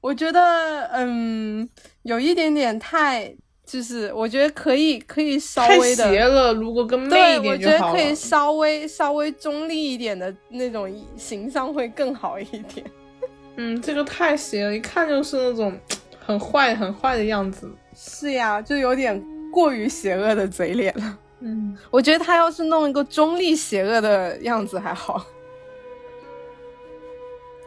[0.00, 1.68] 我觉得，嗯，
[2.02, 3.36] 有一点点太。
[3.68, 6.04] 就是我觉得可以，可以稍微的。
[6.04, 12.86] 太邪了，如果更媚一点对，我觉得可以稍微稍微中立一点的那种形象会更好一点。
[13.56, 15.78] 嗯，这个太邪了，一看就是那种
[16.24, 17.70] 很坏很坏的样子。
[17.94, 21.18] 是呀，就有点过于邪恶的嘴脸了。
[21.40, 25.22] 嗯， 我觉得他要是弄一个中立邪恶的样子还好。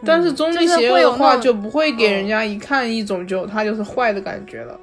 [0.04, 4.80] 但是中立邪恶的话，就不会给人嗯家一看一种就他就是坏的感觉了。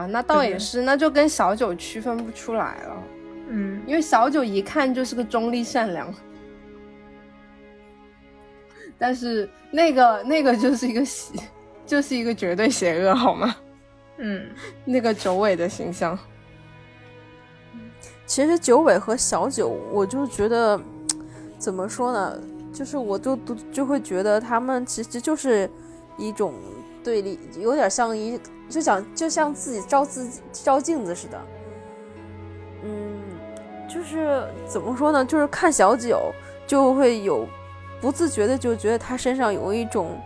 [0.00, 3.02] 啊，那倒也是，那就跟小九区分不出来了，
[3.48, 6.12] 嗯，因为小九一看就是个中立善良，
[8.98, 11.38] 但是那个那个就是一个邪，
[11.84, 13.54] 就是一个绝对邪恶，好吗？
[14.18, 14.48] 嗯，
[14.84, 16.18] 那个九尾的形象，
[18.24, 20.80] 其实九尾和小九，我就觉得
[21.58, 22.40] 怎么说呢？
[22.72, 25.68] 就是我就就就会觉得他们其实就是
[26.16, 26.54] 一种
[27.02, 28.38] 对立，有点像一
[28.70, 31.38] 就想就像自己照自己照镜子似的。
[32.84, 33.20] 嗯，
[33.86, 35.22] 就是怎么说呢？
[35.24, 36.32] 就是看小九
[36.66, 37.46] 就会有
[38.00, 40.18] 不自觉的就觉得他身上有一种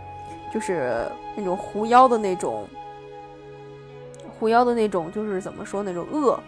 [0.53, 2.65] 就是那种狐妖的那种
[4.39, 6.39] 狐妖的那种，就是怎么说那种恶。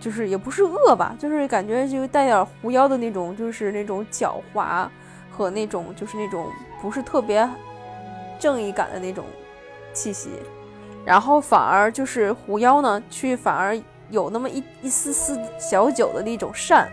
[0.00, 4.86] 就是也不是恶吧，就是感觉就带点狐妖的那种，就是那种狡猾
[5.28, 6.46] 和那种就是那种
[6.80, 7.48] 不是特别
[8.38, 9.24] 正义感的那种
[9.92, 10.30] 气息，
[11.08, 13.74] 然后反而就是狐妖呢，去反而
[14.10, 16.86] 有那么一一丝丝小九的那种善。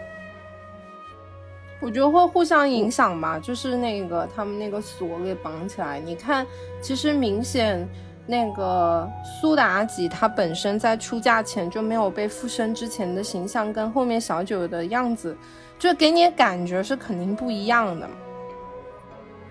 [1.82, 6.48] 我觉得会互相影响吧，就是那个他们那个锁给绑起来，你看，
[6.82, 7.86] 其实明显。
[8.28, 9.08] 那个
[9.40, 15.38] 苏妲己，她本身在出嫁前就没有被附身之前的形象，跟后面小九的样子，
[15.78, 18.10] 就给你感觉是肯定不一样的。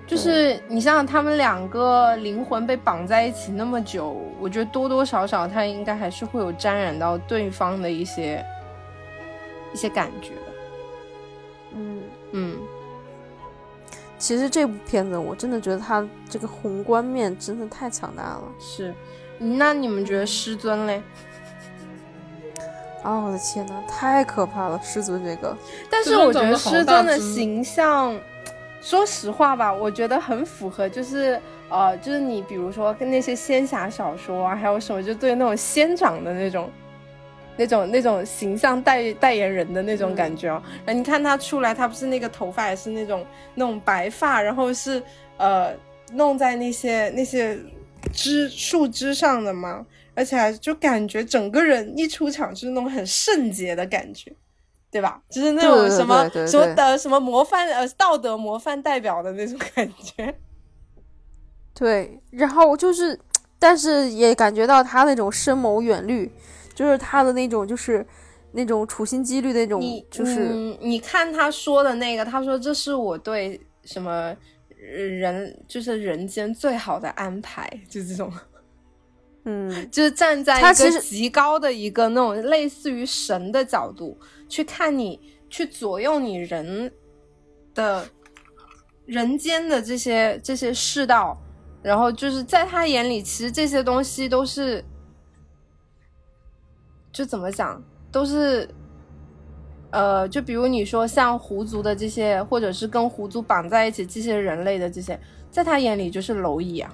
[0.06, 8.44] 就是你想想，他们两个灵魂被绑在一起那么久，我觉得多多少少他应该还是会有沾染到对方的一些
[9.72, 10.32] 一些感觉。
[11.74, 12.02] 嗯
[12.32, 12.56] 嗯。
[14.16, 18.42] 其实这部片子，我真的觉得它这个宏观面真的太强大了。
[18.58, 18.94] 是，
[19.38, 21.02] 那你们觉得师尊嘞？
[23.02, 24.80] 啊，我的天呐，太可怕了！
[24.82, 25.54] 师尊这个，
[25.90, 28.18] 但是我觉得师尊的形象，
[28.84, 36.70] 说实话吧，我觉得很符合，就是呃，就是你比如说跟那些仙侠小说啊，还有什么，就对那种仙长的那种。
[37.56, 43.24] 那种那种形象代代言人的那种感觉哦，然后你看他出来，他不是那个头发也是那种
[43.54, 45.00] 那种白发，然后是
[45.36, 45.72] 呃
[46.14, 47.56] 弄在那些那些
[48.12, 54.32] 枝树枝上的嘛，而且还就感觉整个人一出场就是那种很圣洁的感觉，
[54.94, 55.20] 对吧？
[55.28, 60.34] 就是那种什么什么的什么模范呃道德模范代表的那种感觉。
[61.74, 63.18] 对，然后就是，
[63.58, 66.30] 但是也感觉到他那种深谋远虑。
[66.76, 68.04] 就是他的那种，就是
[68.50, 69.80] 那种处心积虑的那种，
[70.10, 74.36] 就是、嗯、你看他说的那个，他说这是我对什么
[74.76, 78.28] 人，就是人间最好的安排，就这种，
[79.44, 84.18] 嗯， 就是站在一个极高的一个那种类似于神的角度
[84.54, 85.18] 去看你，
[85.50, 86.92] 去左右你人
[87.74, 88.06] 的
[89.04, 91.36] 人间的这些这些世道，
[91.82, 94.84] 然后就是在他眼里，其实这些东西都是。
[97.10, 97.80] 就怎么讲，
[98.10, 98.68] 都是，
[99.90, 105.18] 呃，就比如你说像狐族的这些，或者是跟狐族绑在一起这些人类的这些，
[105.50, 106.92] 在他眼里就是蝼蚁啊。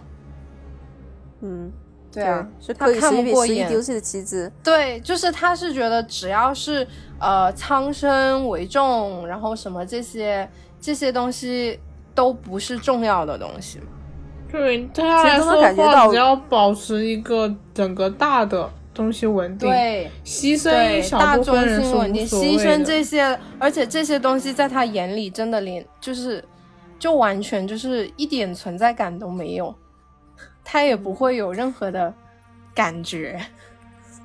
[1.41, 1.71] 嗯，
[2.13, 4.51] 对啊，是可以随便随意丢弃的棋子。
[4.63, 6.87] 对，就是他是觉得只要是
[7.19, 10.49] 呃苍生为重，然后什么这些
[10.81, 11.79] 这些东西
[12.15, 13.87] 都不是重要的东西嘛。
[14.51, 18.69] 对，对他来说的话，只要保持一个整个大的。
[18.93, 26.45] 东西稳定，对，牺牲一小部分人是稳定，牺牲这些，而且这些东西在他眼里真的连就是，
[26.99, 29.73] 就完全就是一点存在感都没有，
[30.65, 32.13] 他也不会有任何的
[32.75, 33.41] 感觉。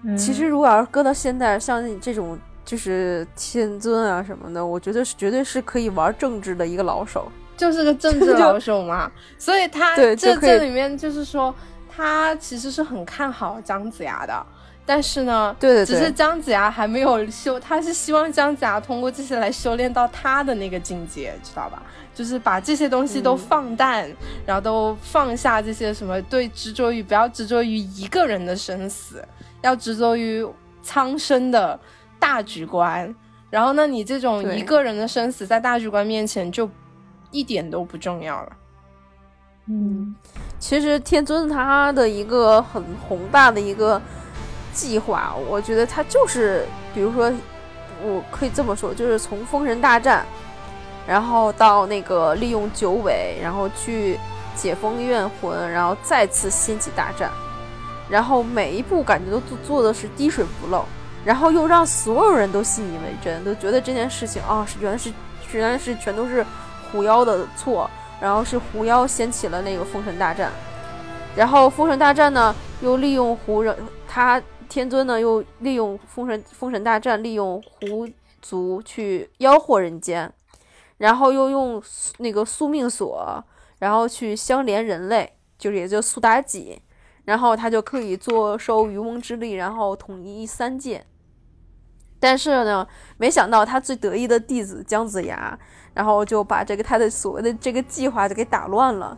[0.04, 9.12] 嗯、其实如果要是搁到现在，像这种就是天尊啊什么的，我觉得是绝对是可以玩政治的一个老手，就是个政治老手嘛。
[9.40, 11.54] 所以他对这这里面就是说，
[11.90, 14.46] 他其实是很看好姜子牙的。
[14.88, 21.82] 但是呢，对对对，只是姜子牙还没有修，他是希望姜子牙通过这些来修炼到他的那个境界，知道吧？
[22.16, 24.16] 就是把这些东西都放淡，嗯、
[24.48, 29.24] 然后都放下这些什么对执着于不要执着于一个人的生死，
[29.62, 30.44] 要执着于
[30.82, 31.80] 苍生的
[32.18, 33.14] 大局观。
[33.52, 36.68] 然后呢，你这种一个人的生死在大局观面前就
[37.30, 38.58] 一点都不重要了。
[39.68, 40.16] 嗯，
[40.58, 44.02] 其实天尊他的一个很宏大的一个。
[44.74, 47.32] 计划，我觉得他就是，比如说，
[48.04, 50.26] 我可以这么说，就是从封神大战，
[51.08, 54.20] 然后到那个利用九尾，然后去
[54.56, 57.30] 解封怨魂，然后再次掀起大战，
[58.10, 60.86] 然后每一步感觉都做做的是滴水不漏，
[61.24, 65.12] 然后又让所有人都信以为真，都觉得这件事情啊，是原来是
[65.52, 66.46] 原来是全都是
[66.92, 67.90] 狐妖的错，
[68.20, 70.52] 然后是狐妖掀起了那个封神大战，
[71.36, 73.76] 然后封神大战呢又利用狐人，
[74.08, 78.08] 他天尊呢又利用封神封神大战利用狐
[78.42, 80.32] 族去妖惑人间，
[81.06, 81.80] 然后又用
[82.18, 83.44] 那个宿命锁，
[83.78, 86.82] 然后去相连人类，就是也就苏妲己。
[87.26, 91.06] 然后他就可以坐收渔翁之利，然后统一三界。
[92.20, 92.88] 但是呢，
[93.18, 95.56] 没想到他最得意的弟子姜子牙，
[95.94, 99.16] 然后就把这个他的所谓的这个计划就给打乱了。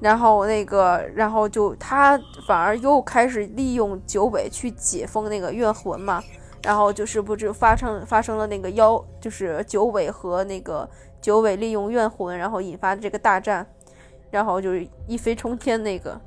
[0.00, 6.22] 然后那个，然后就他反而又开始利用九尾去解封那个怨魂嘛。
[6.62, 10.88] 然后就是不是发生发生了那个妖，就是九尾和那个
[11.20, 13.66] 九尾利用怨魂，然后引发这个大战，
[14.30, 16.20] 然后就是一飞冲天那个。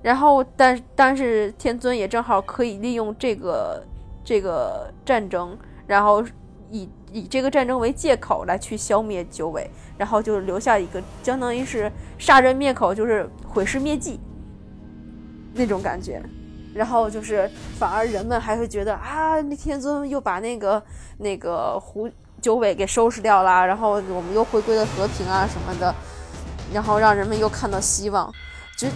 [0.00, 3.82] 然后，但但是天尊也正好可以利用这个
[4.22, 5.58] 这个战争，
[5.88, 6.24] 然后
[6.70, 14.20] 以以这个战争为借口来去消灭九尾，然后就留下一个相当于是杀人灭口，就是毁尸灭迹
[15.52, 16.22] 那种感觉。
[16.78, 20.80] 然后就是反而人们还会觉得啊，那天尊又把那个
[21.18, 22.08] 那个胡
[22.40, 25.92] 九尾给收拾掉了，然后我们又回归了和平啊什么的，
[26.72, 28.32] 然后让人们又看到希望，
[28.76, 28.86] 就。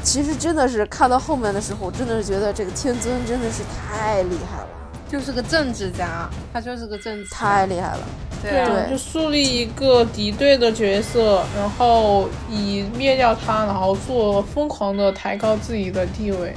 [0.00, 4.68] 其实真的是看到后面的时候，真的是觉得这个天尊真的是太厉害了，
[5.08, 7.98] 就是个政治家，他就是个政治，太厉害了。
[8.40, 16.54] 对啊，就树立一个敌对的角色，然后以灭掉他，然后做疯狂的抬高自己的地位，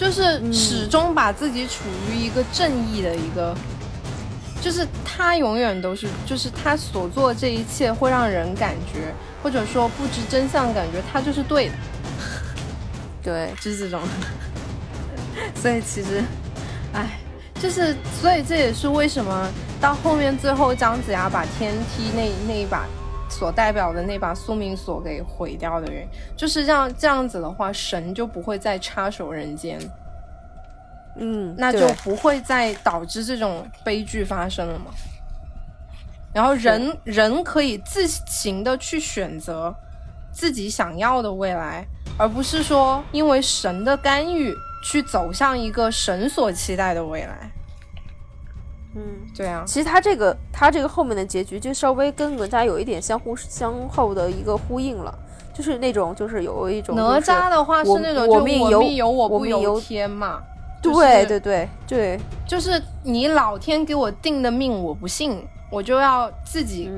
[0.00, 3.54] 就是始终把自己处于一个正义的一个，
[4.62, 11.74] 就是他永远都是，就是他所做这一切会让人感觉，或者说不知真相，感觉他就是对的。
[13.22, 14.00] 对，就是这种，
[15.60, 16.24] 所以其实，
[16.94, 17.20] 哎，
[17.60, 19.46] 就是，所以这也是为什么
[19.82, 22.86] 到后面最后姜子牙把天梯那那一把
[23.30, 29.80] 所代表的那把宿命锁给毁掉的原因，就是让这样子的话，神就不会再插手人间，
[31.16, 34.86] 嗯，那就不会再导致这种悲剧发生了嘛。
[36.34, 39.74] 然后人人可以自行的去选择
[40.32, 41.86] 自己想要的未来。
[42.18, 44.54] 而不是说因为神的干预
[44.84, 47.50] 去走向一个神所期待的未来。
[48.94, 49.02] 嗯，
[49.36, 49.64] 对啊。
[49.66, 55.16] 其实他这个他这个后面的结局就稍微跟哪吒有一点相互相后的一个呼应了，
[55.54, 60.42] 就是那种就是有一种哪吒的话是那种我命由我不由天嘛。
[60.82, 66.90] 对对对对，就是你老天给我定的命，我不信，我就要自己。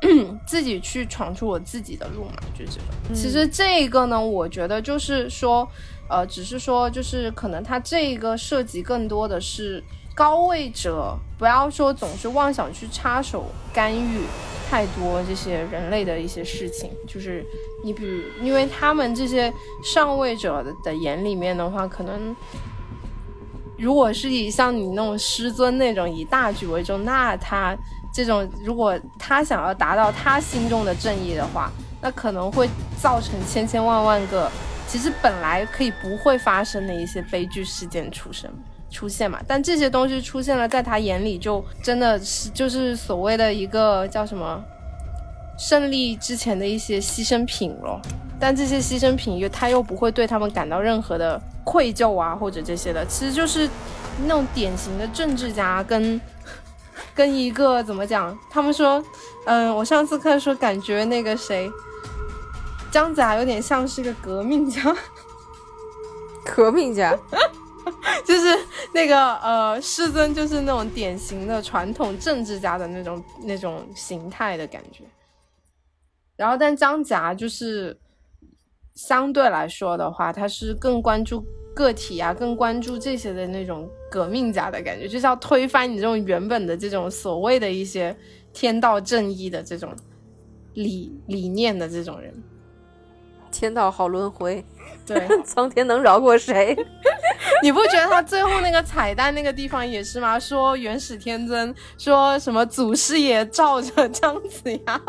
[0.46, 2.82] 自己去闯出我自己的路嘛，就这种。
[3.12, 5.68] 其实这个呢，我觉得就是说，
[6.08, 9.82] 呃，只是说，就是可能他这个涉及更多的是
[10.18, 14.22] 高位者，不要说总是妄想去插手干预
[14.68, 16.90] 太多这些人类的一些事情。
[17.06, 17.46] 就是
[17.84, 19.52] 你比如，因为他们这些
[19.84, 22.34] 上位者的的眼里面的话，可能
[23.78, 27.76] 如果是以像你那种师尊那种以大局为重，那他。
[28.10, 32.68] 这种如果他想要达到他心中的正义的话，那可能会
[33.00, 34.50] 造成千千万万个
[34.88, 38.50] 其实本来可以不会发生的一些悲剧事件出生
[38.90, 39.40] 出现嘛。
[39.46, 44.62] 但这些东西出现了，在他眼里就真的是就是所谓的一个叫什么
[45.58, 48.00] 胜利之前的一些牺牲品咯。
[48.40, 53.68] 但这些牺牲品又他又不会对他们感到任何的愧疚啊或者这些的，其实就是
[54.26, 56.20] 那种典型的政治家跟。
[57.14, 58.36] 跟一个怎么讲？
[58.48, 59.02] 他们说，
[59.44, 61.70] 嗯，我上次看说感觉那个谁，
[62.92, 64.96] 姜子牙有点像是个革命家，
[66.44, 67.16] 革命家，
[68.26, 68.58] 就是
[68.92, 75.04] 那个呃，师尊就是那种典型的传统政治家的那种那种形态的感觉。
[76.36, 77.98] 然后，但姜子牙就是
[78.94, 81.44] 相对来说的话，他是更关注。
[81.74, 88.16] 个体啊，更关注这些的那种革命家的感觉，就是要推翻你这种原本的这种所谓的一些
[88.52, 89.94] 天道正义的这种
[90.74, 92.34] 理理念的这种人。
[93.52, 94.64] 天道好轮回，
[95.08, 96.76] 对， 苍天能饶过谁？
[97.62, 100.38] 你不觉得他最后那个彩蛋那个地方也是吗？
[100.38, 105.00] 说元始天尊说什么祖师爷罩着姜子牙，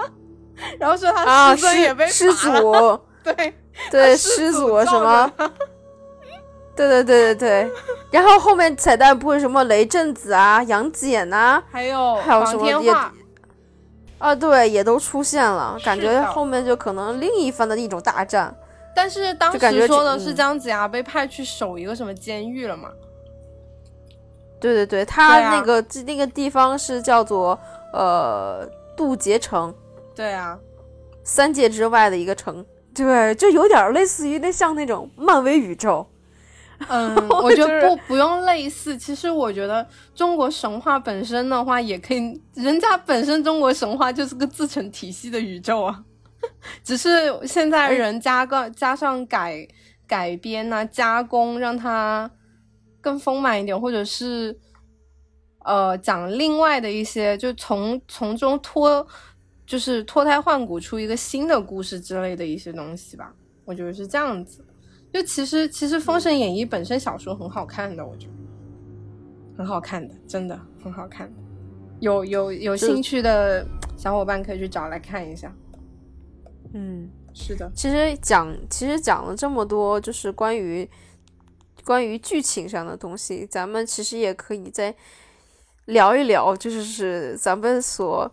[0.79, 3.53] 然后说他师尊也被师祖， 对
[3.91, 5.31] 对师祖什么？
[6.75, 7.71] 对对对对对，
[8.09, 12.91] 然后后面彩蛋不会什么雷震子啊、杨戬呐，还有还有什么也
[14.17, 18.55] 啊，对，也都出现了，感觉后面就可能另一番的一种大战。
[18.99, 22.91] 但是当时说的是姜子牙被派去守一个什么监狱了嘛？
[24.59, 27.57] 对对对，它对啊那个、那个地方是叫做
[27.93, 29.73] 呃渡劫城，
[30.13, 30.59] 对啊，
[31.23, 32.65] 三界之外的一个城。
[32.93, 36.05] 对，就有点类似于那像那种漫威宇宙。
[36.89, 38.97] 嗯，我 我觉就是得不不用类似。
[38.97, 46.03] 其实我觉得中国神话本身的话，也可以，人家本身中国神话就是个自成体系的宇宙啊，
[46.83, 47.09] 只是
[47.45, 49.67] 现在人加个加上改
[50.07, 52.29] 改编呐、加工，让它
[53.01, 54.57] 更丰满一点，或者是
[55.65, 59.05] 呃讲另外的一些，就从从中脱
[59.65, 63.33] 就是脱胎换骨出一个新的故事之类的一些东西吧。
[63.65, 64.65] 我觉得是这样子。
[65.11, 68.33] 就其实其实《封神演义》本身小说很好看的，我觉得
[69.57, 71.33] 很好看的，真的很好看的。
[71.99, 73.65] 有有有兴趣的
[73.97, 75.53] 小伙伴可以去找来看一下。
[76.73, 80.89] 嗯，是的，其实讲其实讲了这么多，就是关于
[81.83, 84.93] 关于剧情上的东西，咱们其实也可以再
[85.85, 88.31] 聊一聊，就是是咱们所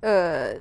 [0.00, 0.54] 呃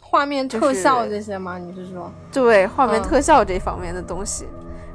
[0.00, 1.58] 画面特效这些吗？
[1.58, 2.12] 你是说？
[2.32, 4.46] 对画面嗯特效这方面的东西，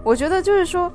[0.04, 0.90] 我觉得就是说，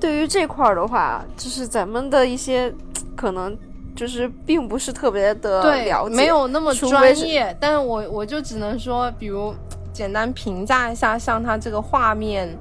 [0.00, 2.72] 对于这块儿的话，就是咱们的一些
[3.14, 3.54] 可能
[3.94, 9.54] 就是并不是特别的了，解，没有那么专业，但是我我就只能说，比如
[9.94, 12.54] 简单评价一下，像它这个画面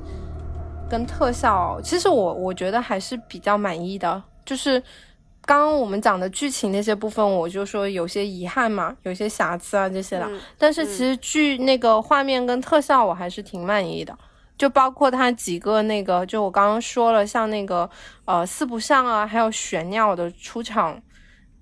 [0.90, 4.24] 跟特效，其实我我觉得还是比较满意的。
[4.46, 4.80] 就是
[5.46, 10.26] 刚刚我们讲的剧情那些部分，我就说有些遗憾嘛，有些瑕疵啊这些的。
[10.30, 14.18] 嗯但是其实剧那个画面跟特效，我还是挺满意的。
[14.56, 17.90] 就包括它几个那个，就我刚刚说了，像那个
[18.26, 21.02] 呃四不像啊，还有玄鸟的出场，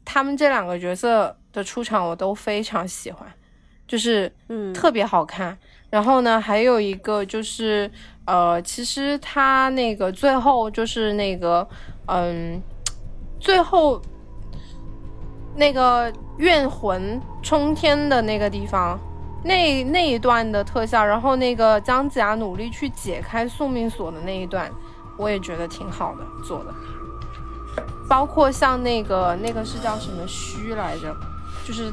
[0.04, 3.26] 他们这两个角色的出场我都非常喜欢，
[3.92, 5.58] 就是嗯特别好看。
[5.90, 7.92] 然后呢，还有一个就是
[8.24, 11.68] 呃，其实他那个最后就是那个
[12.06, 12.62] 嗯，
[13.42, 14.02] 最后
[15.58, 18.98] 那个怨魂冲天的那个地方。
[19.44, 24.72] 那那一段的特效，然后那个姜子牙努力去解开宿命锁的那一段，
[25.18, 26.74] 我也觉得挺好的做的。
[28.08, 31.14] 包括像那个那个是叫什么虚来着，
[31.66, 31.92] 就是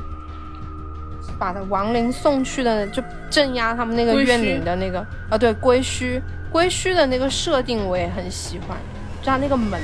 [1.39, 6.20] 把他亡灵送去的，就镇压他们那个怨灵的那个啊，对归墟
[6.51, 8.76] 归墟的那个设定我也很喜欢，
[9.22, 9.80] 就他那个门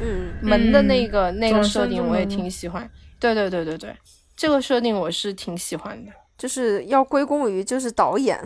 [0.00, 2.88] 嗯门的那个、那个设定我也挺喜欢。
[3.18, 3.96] 对对对对对，
[4.36, 6.12] 这个设定我是挺喜欢的。
[6.36, 8.38] 就是要归功于就是导演，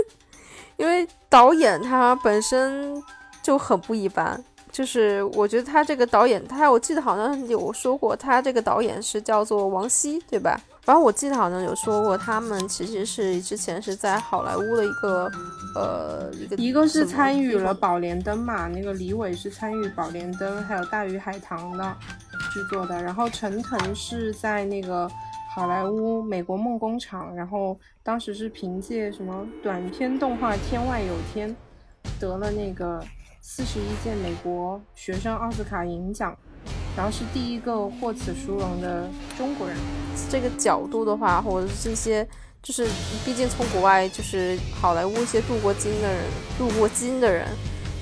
[0.76, 3.02] 因为导演他本身
[3.42, 4.42] 就很不一般。
[4.70, 10.60] 就是我觉得他这个导演，他我记得好像有说过，他这个导演是叫做王希，对吧？
[10.84, 15.30] 反正我记得好像有说过，他们其实是之前是在好莱坞的一个
[15.74, 21.96] 呃一个一个是参与了《宝莲灯》嘛，那个李伟是参与《宝莲灯》还有《大鱼海棠》的
[22.52, 25.10] 制作的，然后陈腾是在那个
[25.54, 31.48] 好莱坞美国梦工厂，然后当时是凭借什么短片动画《天外有天》
[32.20, 33.02] 得了那个
[33.40, 36.36] 四十一届美国学生奥斯卡银奖，
[36.96, 39.76] 然后是第一个获此殊荣的中国人。
[40.30, 42.26] 这个角度的话，或者是这些，
[42.62, 42.86] 就是
[43.24, 46.24] 毕竟从国外就是好莱坞一些镀过金的人，
[46.58, 47.46] 镀过金的人，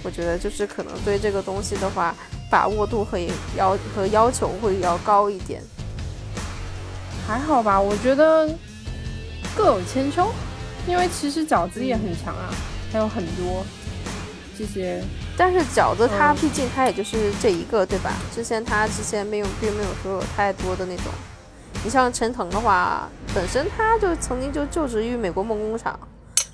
[0.03, 2.15] 我觉得就是可能对这个东西的话，
[2.51, 3.19] 把握度和
[3.57, 5.63] 要和要求会要高一点。
[7.27, 8.49] 还好吧，我觉得
[9.57, 10.29] 各有千秋，
[10.87, 12.53] 因为其实饺子也很强啊，
[12.93, 13.65] 还有很多
[14.63, 15.03] 这些。
[15.37, 18.13] 但是饺子它嗯毕竟它也就是这一个，对吧？
[18.33, 21.07] 之前它之前没有并没有说有太多的那种。
[21.85, 25.99] 你像陈腾的话，本身他就曾经就就职于美国梦工厂，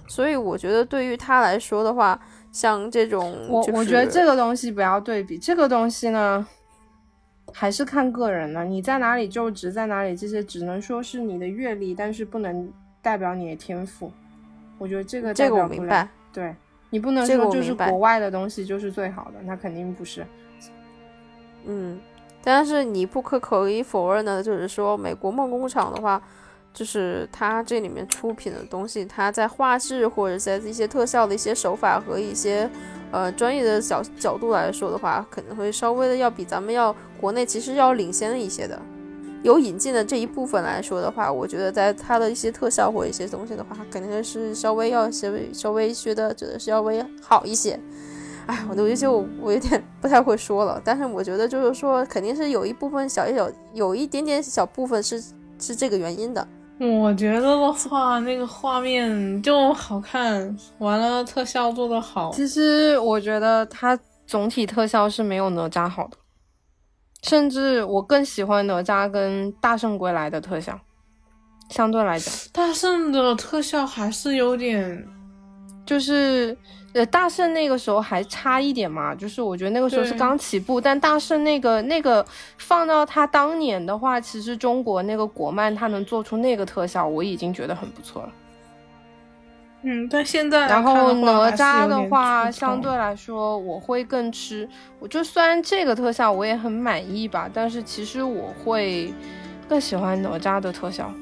[0.07, 2.19] 所以我觉得对于他来说的话，
[2.51, 6.47] 像这种、我就是我觉得这个东西不要对比，这个东西呢，
[7.53, 8.65] 还是看个人的。
[8.65, 14.11] 你在哪里就职，在哪里这些只能说是你的阅历，但是不能代表你的天赋。
[14.79, 16.09] 我觉得这个这个我明白。
[16.33, 16.55] 对
[16.91, 20.27] 你不能这个说就是国外的东西就是最好的，那肯定不是。
[21.67, 22.01] 嗯，
[22.43, 26.23] 但是你不可可以否认的，就是说美国梦工厂的话，
[26.73, 32.71] 就是它这里面出品的东西，它在画质或者在一些特效的一些手法和一些
[33.11, 38.81] 呃专业的角角度来说的话，可能会稍微的要比咱们要国内其实要领先一些的。
[39.49, 47.81] 有引进的这一部分来说的话，我觉得在它的一些特效或一些东西的话，肯定是稍微要稍微稍微学的觉得是稍微好一些。
[48.47, 55.19] 哎，我就就我有点不太会说了，但是我觉得就是说，肯定是有一部分小一小有一点点小部分是
[55.59, 56.47] 是这个原因的。
[56.79, 62.31] 我觉得的话，那个画面就好看，完了特效做的好。
[62.33, 66.17] 其实我觉得它总体特效是没有哪吒好的。
[67.23, 70.79] 甚至我更喜欢哪吒跟大圣归来的特效，
[71.71, 75.07] 相对来讲，大圣的特效还是有点，
[75.85, 76.57] 就是
[76.95, 82.25] 呃大圣那个时候还差一点嘛，就是我觉得那个时候是刚起步，但大圣那个那个
[82.57, 88.33] 放到他当年的话，其实中国那个国漫他能做出那个特效，我已经觉得很不错了。
[89.83, 94.69] 嗯，但现在然后哪吒的话，相对来说我会更吃。
[94.99, 99.13] 我就虽然这个特效我也很满意吧，但是其实我会
[99.69, 101.13] 更喜欢哪吒的特效。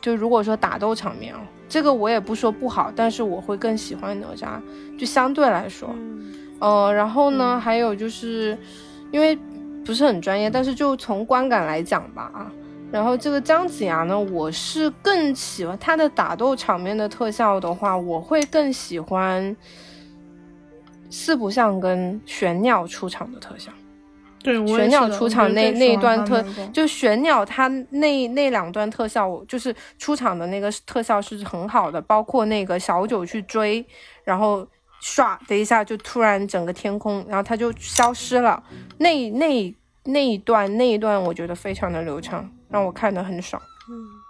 [0.00, 4.60] 就如果说打斗场面啊，这个我也不说不好，但是我会更喜欢哪吒。
[4.98, 5.88] 就相对来说，
[6.58, 8.56] 呃，然后呢，还有就是
[9.10, 9.36] 因为
[9.84, 12.52] 不是很专业，但是就从观感来讲吧啊。
[12.92, 19.54] 然后这个姜子牙呢，我是更喜欢他的打斗场面的特效的话，我会更喜欢
[21.10, 23.70] 四不像跟玄鸟出场的特效。
[24.42, 33.84] 对，我玄鸟出场那那一段特就玄鸟它那那两段特效，就是出场的那个特效是很好的，包括那个小九去追，
[34.22, 34.64] 然后
[35.02, 38.62] 唰的一下就突然整个天空，然后它就消失了。
[38.98, 39.74] 那那
[40.04, 43.60] 那一段那一段我觉得非常的流畅，让我看得很爽。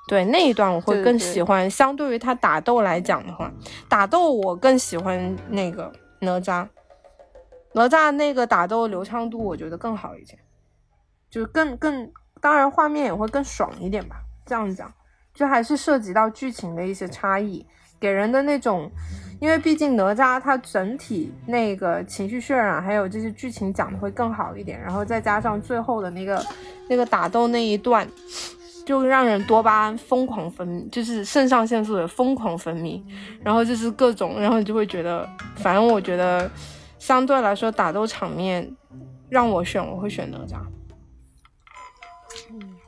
[0.07, 3.51] 对那一段我会更对对喜欢，相对于他打斗来讲的话，
[3.89, 6.69] 打斗我更喜欢那个哪吒，
[7.73, 10.39] 哪吒那个打斗流畅度我觉得更好一些，
[11.31, 14.17] 就是更更，当然画面也会更爽一点吧。
[14.45, 14.93] 这样讲，
[15.35, 17.67] 就还是涉及到剧情的一些差异，
[18.01, 18.91] 给人的那种，
[19.41, 26.45] 因为毕竟哪吒它整体那个情绪渲染，还有这些剧情讲的会更好一点，然后再加上最后的那个
[26.89, 28.09] 那个打斗那一段。
[28.85, 33.03] 就让人多巴胺疯狂分泌，就是肾上腺素也疯狂分泌，
[33.43, 36.49] 然后就是各种，然后你就会觉得，反正我觉得
[36.97, 38.73] 相对来说打斗场面
[39.29, 40.59] 让我选，我会选哪吒。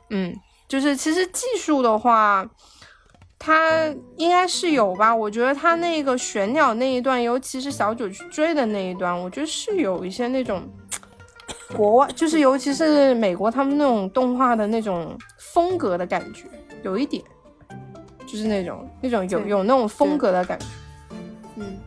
[0.09, 0.33] 嗯，
[0.69, 2.49] 就是其实技术的话，
[3.39, 3.87] 它
[4.17, 5.15] 应该是有吧。
[5.15, 10.61] 我觉得它那个玄鸟那一段，尤其是小九去追的那一段，我觉得是有一些那种
[11.73, 16.43] 国外，就是尤其是美国他们那种动画的那种风格的感觉，
[16.83, 17.23] 有一点，
[18.27, 20.65] 就是那种那种有对有那种风格的感觉。
[21.55, 21.77] 嗯，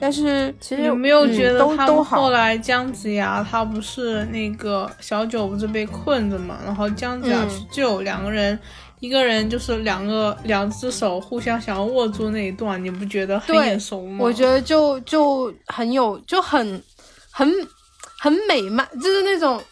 [0.00, 8.58] 但是其实有没有觉嗯得他们后来姜子牙他不是那个小九不是被困着嘛，然后姜子牙嗯去救两个人，
[9.00, 14.18] 一个人就是两个两只手互相想要握住那一段，你不觉得很眼熟吗？
[14.20, 16.82] 我觉得就就很有，就很
[17.30, 17.52] 很
[18.18, 19.62] 很美漫，就是那种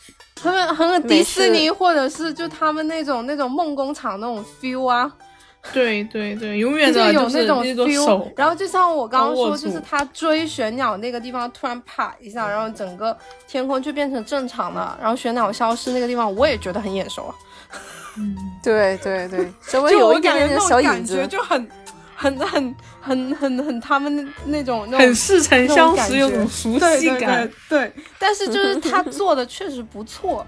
[0.41, 5.11] 很很迪士尼，或者是就他们那种那种梦工厂那种 feel 啊，
[5.72, 8.31] 对对对，永远就有那种 feel 手。
[8.37, 13.16] 然后就像我刚刚说，就是他追玄鸟那个地方突然啪一下，然后整个
[13.49, 17.35] 天空就变成正常的，然后玄鸟消失那个地方，我也觉得很眼熟啊。
[18.62, 21.69] 对对对， 稍微就有一点我感觉那点小感觉子，就很
[22.15, 27.49] 很很很很很他们那那种那种很似曾相识，有种熟对对悉感。
[27.69, 27.79] 对。
[27.81, 30.47] 对，但是就是他 做的确实不错，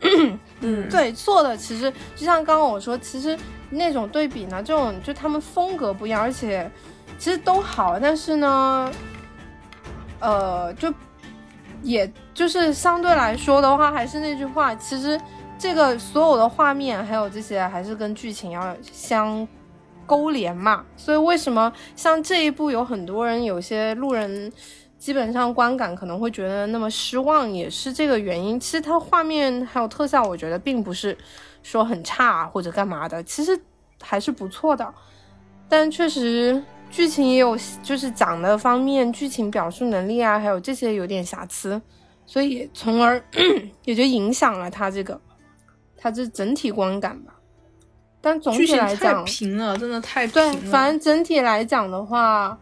[0.60, 3.36] 嗯，对，做的其实就像刚刚我说，其实
[3.70, 6.70] 那种对比呢，这种就他们风格不一样，而且
[7.18, 8.92] 其实都好，但是呢，
[10.20, 10.92] 呃，就
[11.82, 15.18] 也就是相对来说的话，还是那句话，其实
[15.58, 19.46] 这个所有的画面还有这些，还是跟剧情要相
[20.06, 20.84] 勾连嘛。
[20.96, 24.52] 所以为什么像这一部有很多人，有些路人
[24.98, 28.58] 基本上观感可能会觉得那么失望，也是这个原因。
[28.58, 31.16] 其实它画面还有特效，我觉得并不是
[31.64, 33.60] 说很差或者干嘛的，其实
[34.00, 34.94] 还是不错的。
[35.68, 41.82] 但确实剧情也有，就是讲的方面，剧情表述能力啊，还有这些有点瑕疵，
[42.24, 43.20] 所以从而
[43.84, 45.20] 也就影响了它这个
[45.98, 47.34] 它这整体观感吧。
[48.20, 52.58] 但总体来讲，平了，真的太平了对。，反正整体来讲的话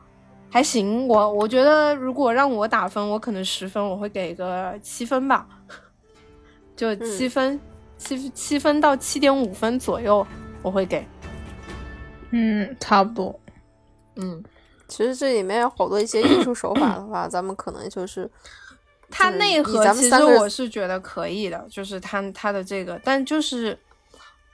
[0.50, 1.06] 还行。
[1.08, 5.46] 我我觉得如果让我打分，我可能十分我会给个七分吧，
[6.76, 7.58] 就七分，
[7.96, 10.26] 七七分到七点五分左右
[10.62, 11.06] 我会给。
[12.32, 13.40] 嗯，差不多。
[14.16, 14.42] 嗯，
[14.88, 18.30] 其实这里面有好多一些艺术手法的话，咱们可能就是
[19.10, 23.78] 它内核其实我是觉得可以的，就是它它的这个，但就是。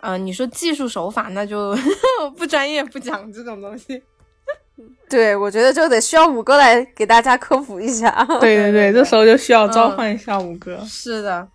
[0.04, 1.72] 呃，你说技术手法，那就
[2.36, 4.02] 不专业不讲这种东西。
[5.08, 8.10] 对，我觉得就得需要五哥来给大家科普一下。
[8.40, 10.76] 对对对，这时候就需要召嗯唤一下五哥。
[10.84, 11.46] 是的，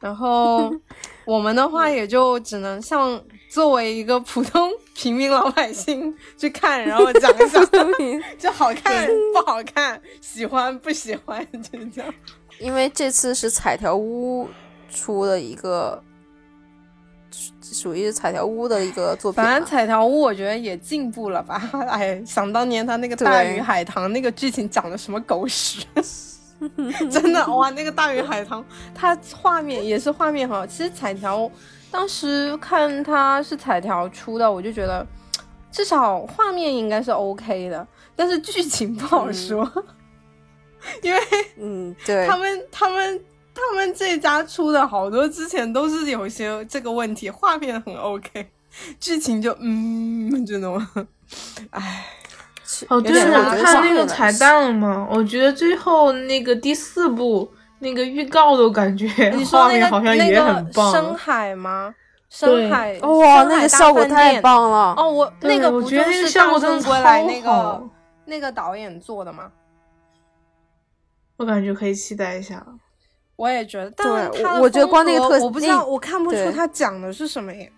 [0.00, 0.72] 然后
[1.24, 7.66] 我们的话也就只能像作为一个普通平民老百姓去看，然后讲一讲，
[8.38, 12.14] 就好看不好看，喜欢不喜欢，就这样。
[12.58, 14.48] 因为这次是彩条屋
[14.90, 16.02] 出的一个
[17.62, 19.48] 属于彩条屋的一个作品嘛。
[19.48, 21.70] 反正彩条屋我觉得也进步了吧？
[21.88, 25.84] 哎，想当年他那个大鱼海棠那个剧情讲的什么狗屎，
[27.10, 27.70] 真的哇！
[27.70, 30.66] 那个大鱼海棠，它画面也是画面很好。
[30.66, 31.50] 其实彩条
[31.90, 35.06] 当时看它是彩条出的，我就觉得
[35.70, 37.86] 至少画面应该是 OK 的，
[38.16, 39.70] 但是剧情不好说，
[41.02, 41.20] 因为
[41.58, 43.20] 嗯，对他们他们。
[43.54, 48.48] 他们这家出的好多之前都是有些这个问题，画面很 OK，
[48.98, 50.82] 剧情就嗯这种，
[51.68, 52.06] 唉，
[52.88, 55.06] 哦，对了，看那个彩蛋了吗？
[55.10, 57.50] 我觉得最后那个第四部
[57.80, 59.08] 那个预告都感觉
[59.50, 60.92] 画面好像也很棒。
[60.92, 61.94] 深海吗？
[62.28, 64.94] 深海哇，那个效果太棒了！
[64.96, 66.92] 哦，我那个我觉得那个效果真的超
[67.42, 67.88] 好。
[68.24, 69.50] 那个导演做的吗？
[71.36, 72.64] 我感觉可以期待一下。
[73.36, 77.70] 我也觉得，但是我觉得光那个特，我不知道，我看不出他讲的是什么耶，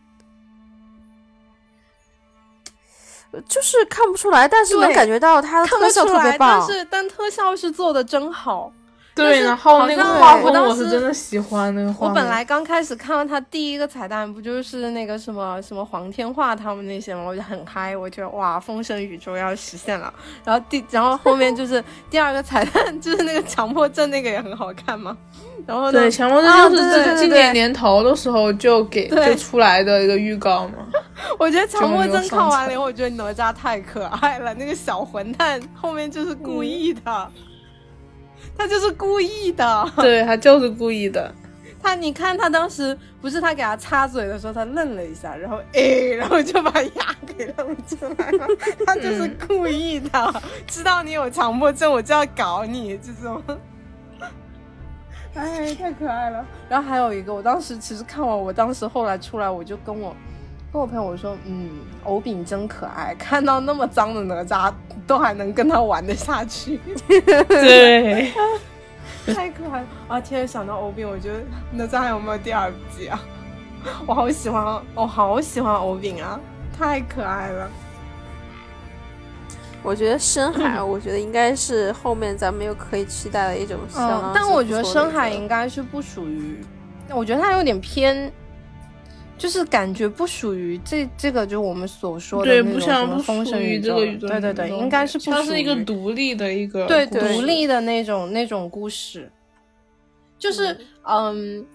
[3.43, 8.73] 就是看不出来，但是能感觉到他的特效特别棒，但是但特效是做的真好。
[9.17, 12.09] 对，然后那个画风我是真的喜欢那个画。
[12.09, 17.23] 我本来刚开始看到他第一个彩蛋，不就是那个什么什么黄天化他们那些吗？
[17.23, 20.13] 我就很嗨，我觉得哇，风声宇宙要实现了。
[20.45, 21.81] 然后第然后后面就是
[22.11, 25.17] 第二个彩蛋，就是那个强迫症那个也很好看嘛。
[25.67, 30.75] 然后对强迫症就是今年年头的时候就给就出来的一个预告嘛。
[31.39, 37.31] 我觉得强迫症看完了以后，我觉得哪吒太可爱了，那个小混蛋后面就是故意的。
[38.57, 41.33] 他就是故意的，对他就是故意的。
[41.83, 45.83] 他，你看他当时不是他给他擦嘴的时候，他愣了一下，然后 哎，
[46.17, 48.47] 然后就把牙给露出来了。
[48.87, 53.43] 他就是故意的，知道你有强迫症，我就要搞你这种。
[55.35, 56.45] 哎，太可爱了。
[56.69, 60.15] 然后还有一个，我当时其实看完，我当时后来出来，我就跟我。
[60.73, 61.71] 跟我朋友我说，嗯，
[62.03, 64.73] 欧饼真可爱，看到那么脏的哪吒
[65.07, 66.81] 都还能跟他玩得下去，
[67.47, 68.33] 对，
[69.33, 70.21] 太可爱了啊！
[70.21, 73.21] 天，想到欧饼，我觉得哪吒还有没有第二季啊？
[74.05, 76.41] 我好喜欢，我好喜欢欧饼啊，
[76.77, 77.71] 太可爱了。
[79.85, 83.79] 我觉得深海，我觉得应该是后面咱们又可以期待的一种。
[83.97, 86.59] 嗯，但我觉得深海应该是不属于，
[87.11, 88.33] 我觉得它有点偏。
[89.37, 99.29] 就是感觉不属于这这个，就我们所说的那种什么封神宇宙，对对对，应该是不它是一个独立的一个对独立的那种那种故事。
[100.39, 101.67] 就是嗯，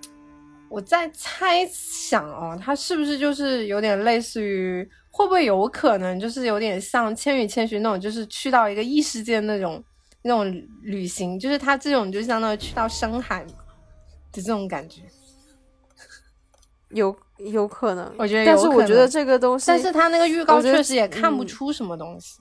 [0.70, 9.84] 我在猜想哦，它是不是就是有点类似于，会不会有可能就是有点像《千与千寻》那种，就是去到一个异世界那种
[10.22, 10.52] 那种
[10.82, 13.54] 旅行，就是它这种就相当于去到深海的
[14.34, 15.02] 这种感觉。
[16.90, 22.40] 有有可能，我觉得，但是我觉得这个东西，但是他那个预告确实也看不出什么东西，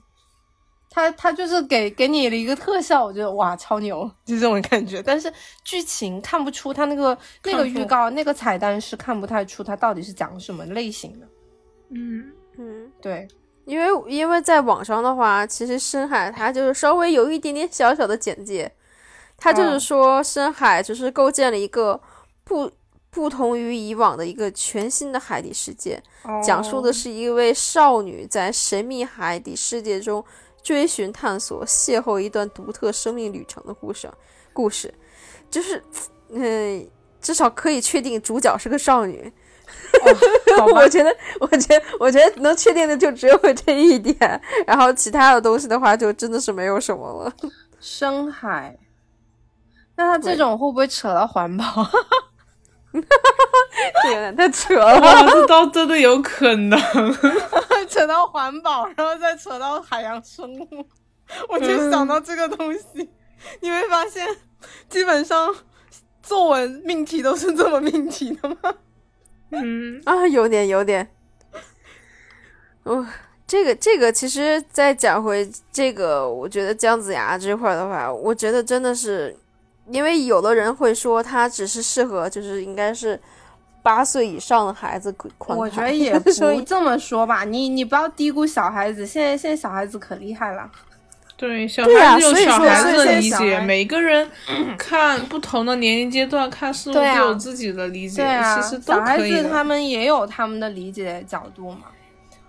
[0.89, 5.01] 他他就是给给你了一个特效，我觉得哇超牛，就这种感觉。
[5.03, 5.31] 但是
[5.63, 11.27] 剧情看不出他那个那个预告那个彩蛋是看不太出他到底是讲什么类型的。
[11.91, 13.27] 嗯嗯，对，
[13.65, 18.71] 因为因为在网上的话，其实深海它就是稍微有一点点小小的简介，
[19.37, 22.01] 它就是说深海就是构建了一个
[22.43, 22.71] 不。
[23.11, 25.99] 不同于以往的一个全新的海底世界，
[26.43, 30.23] 讲述的是一位少女在神秘海底世界中
[30.63, 34.09] 追寻、探索、邂逅一段独特生命旅程的故事。
[34.51, 34.93] 故事
[35.49, 35.81] 就是，
[36.29, 36.89] 嗯，
[37.21, 39.31] 至少可以确定主角是个少女。
[40.73, 47.33] 我觉得，我觉得，我觉得能确定的就只有这一点，然后其他的东西的话，就真的是没有什么了。
[47.79, 48.77] 深海，
[49.95, 51.65] 那他这种会不会扯到环保？
[52.91, 56.79] 哈哈哈这有点太扯了，这倒真的有可能，
[57.87, 60.85] 扯到环保，然后再扯到海洋生物，
[61.49, 63.09] 我就想到这个东西。
[63.61, 64.27] 你会发现，
[64.89, 65.53] 基本上
[66.23, 68.73] 作文命题都是这么命题的吗？
[69.51, 71.07] 嗯啊，有点有点。
[72.83, 73.05] 哦，
[73.45, 79.37] 这个这个，其实再讲回这个，我觉得姜子牙这块的话，我觉得真的是。
[79.91, 83.19] 因为有的人会说，他只是适合，就是应该是
[83.81, 86.31] 八岁以上的孩子观我觉得 也不
[86.61, 89.05] 这么说吧，你你不要低估小孩子。
[89.05, 90.69] 现在现在小孩子可厉害了。
[91.35, 93.59] 对，小孩子有小孩子的理解。
[93.61, 94.29] 每个人
[94.77, 98.21] 看不同的年龄阶段看事物都有自己的理解。
[98.21, 101.83] 对啊，其实小孩子他们也有他们的理解角度嘛。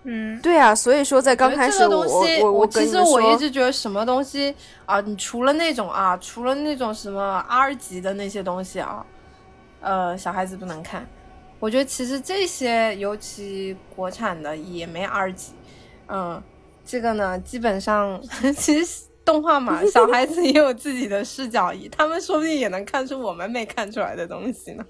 [0.03, 2.05] 嗯，对啊，所以说在刚开始，我
[2.41, 4.53] 我我其实我一直觉得什么东西
[4.85, 9.05] 啊，你除了那种啊，除了那种什么 R 级的那些东西啊，
[9.79, 11.07] 呃小孩子不能看。
[11.59, 15.53] 我觉得其实这些，尤其国产的也没 R 级，
[16.07, 16.41] 嗯，
[16.83, 18.19] 这个呢，基本上
[18.57, 24.83] 其实动画嘛，小孩子也有自己的视角，他们说不定也能看出我们没看出来的东西呢。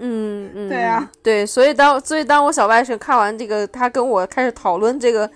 [0.00, 5.30] 嗯嗯，对啊，对，所以当所以当我小外甥看完这个，他跟我开始讨论这个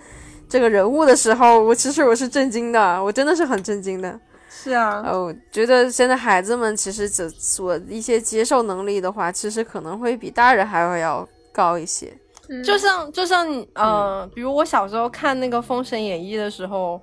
[0.49, 4.19] 这个人物的时候，我其实我是震惊的，我真的是很震惊的。
[4.49, 12.11] 是啊，哦，我觉得现在孩子们其实所所一些接受能力的话，其实可能会比大人还会要高一些。
[12.63, 17.01] 就像就像呃，比如我小时候看那个《封神演义》的时候，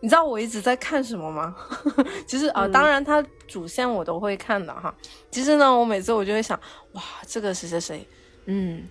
[0.00, 1.54] 你知道我一直在看什么吗？
[2.26, 4.94] 其实啊，当然它主线我都会看的哈。
[5.30, 6.58] 其实呢，我每次我就会想，
[6.92, 8.06] 哇，这个谁谁谁，
[8.44, 8.86] 嗯，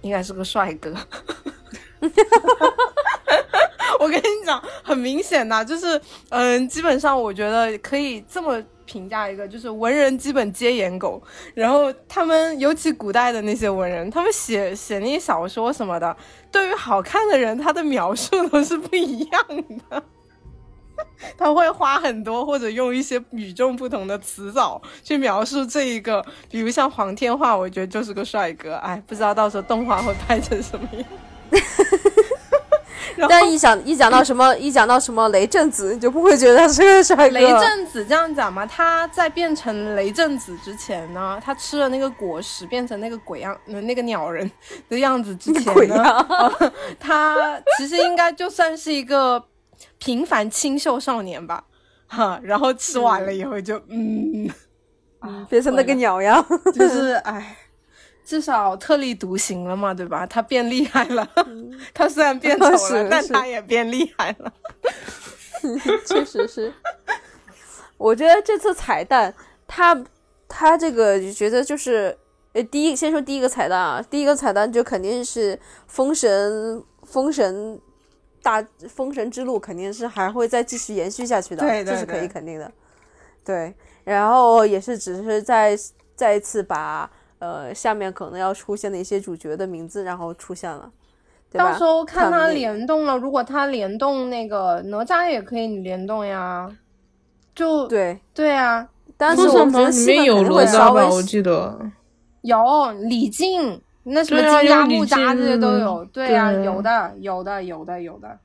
[0.00, 0.94] 应该是个帅哥。
[3.98, 11.20] 我跟你讲，很明显呐，就是，嗯，基本上我觉得可以这么评价一个，就是文人基本皆颜狗。
[11.52, 16.16] 然后他们，尤其古代的那些文人，他们写写那些小说什么的，
[16.52, 19.44] 对于好看的人，他的描述都是不一样
[19.90, 20.02] 的。
[21.36, 28.74] 他会花很多，或者用一些与众不同的词藻去描述这一个，比如像黄天化，我觉得就是个帅哥。
[28.76, 31.04] 哎，不知道到时候动画会拍成什么样。
[33.28, 37.28] 但一想一讲到什么一讲到什么雷震子，你就不会觉得他是个帅哥。
[37.30, 38.64] 雷震子这样讲嘛？
[38.64, 44.48] 他在变成雷震子之前呢，他吃了那个果实，变成那个鬼样那个鸟人
[44.88, 49.44] 的样子之前呢，他其实应该就算是一个
[49.98, 51.64] 平凡清秀少年吧。
[52.06, 54.50] 哈，然后吃完了以后就嗯，
[55.48, 57.56] 变成那个鸟样，就是 哎。
[58.24, 60.26] 至少特立独行了嘛，对吧？
[60.26, 61.26] 他变厉害了，
[61.94, 64.52] 他虽然变丑了， 但他也变厉害了。
[66.04, 66.70] 确实是，
[67.96, 69.34] 我觉得这次彩蛋，
[69.66, 70.04] 他
[70.46, 72.14] 他这个觉得就是，
[72.52, 77.80] 呃，第一先说第一个彩蛋啊，第一个彩蛋就肯定是封神，封神
[78.42, 82.70] 大封神之路肯定是还会再继续延续下去的，对，这是可以肯定的。
[83.44, 83.74] 对，
[84.04, 85.76] 然后也是只是再
[86.14, 87.10] 再一次把。
[87.40, 90.90] 呃，下面可能要出现的一些主角的名字，然后出现了，
[91.52, 93.16] 到时候看他联动了。
[93.16, 96.68] 如果他联动那个哪吒也可以联动呀，
[97.54, 98.88] 就对对啊。
[99.16, 101.08] 但是我觉得里面有哪吒吧？
[101.08, 101.78] 我记得
[102.42, 106.04] 有李靖，那什么金吒、木扎这些都有。
[106.06, 108.38] 对啊，有的，有的，有的，有的。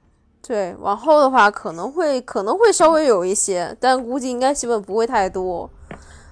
[0.45, 5.70] 对，往后的话可能会可能会稍微有一些，但估计应该基本不会太多。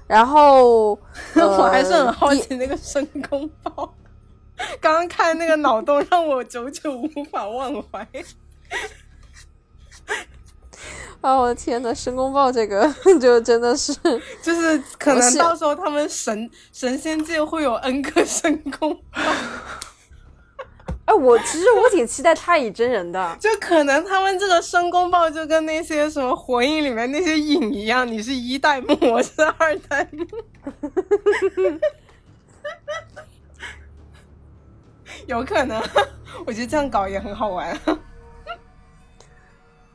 [0.06, 0.92] 然后
[1.36, 3.94] 我还是很好奇那个申公豹，
[4.82, 8.06] 刚刚看那个脑洞让我久久无法忘怀。
[11.22, 12.92] 啊，我的天呐，申公豹这个
[13.22, 13.94] 就真的是，
[14.42, 19.02] 就是可能到时候他们神神仙界会有 N 个申公豹。
[21.06, 30.26] 哎，我其实我挺期待太乙真人的，就可能他们这个申公豹就跟那些什么火影里面那些影一样，你是一代目，我是二代目，
[35.28, 35.80] 有可能，
[36.46, 37.78] 我觉得这样搞也很好玩。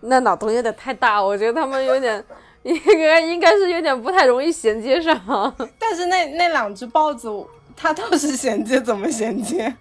[0.06, 2.24] 那脑洞有点太大，我觉得他们有点
[2.62, 5.16] 应该应该是有点不太容易衔接上。
[5.78, 7.28] 但是那那两只豹子，
[7.76, 9.74] 它倒是衔接，怎么衔接？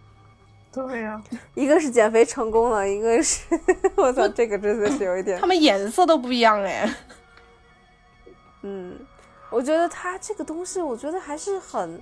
[0.74, 1.22] 对呀，
[1.54, 3.42] 一个是减肥成功了，一个是
[3.96, 5.40] 我操，这个真的是有一点。
[5.40, 6.94] 他们颜色都不一样哎。
[8.64, 8.98] 嗯，
[9.50, 12.02] 我觉得他这个东西，我觉得还是很。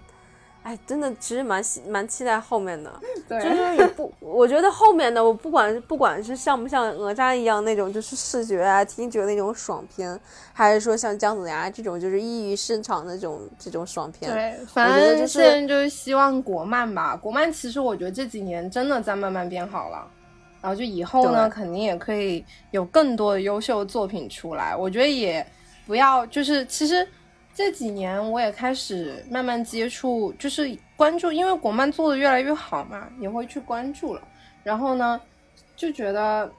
[0.63, 2.89] 哎，真的，其实蛮蛮期待后面的，
[3.29, 10.17] 就是也不， 我觉得后面的我不管不管是像不像哪吒一样那种就是视觉啊听觉那种爽片，
[10.53, 20.07] 还是说像姜子牙这种就是异于市场那种这种爽片，对，反正现在就是希望国漫吧，国漫其实我觉得这几年真的在慢慢变好了，
[20.61, 25.45] 然后就以后呢肯定也可以有更多的优秀作品出来，我觉得也
[25.85, 27.05] 不要就是其实。
[27.55, 34.21] 这几年我也开始慢慢接触，就是关注，因为国漫做的越来越好嘛，也会去关注了。
[34.63, 35.21] 然后呢，
[35.75, 36.51] 就觉得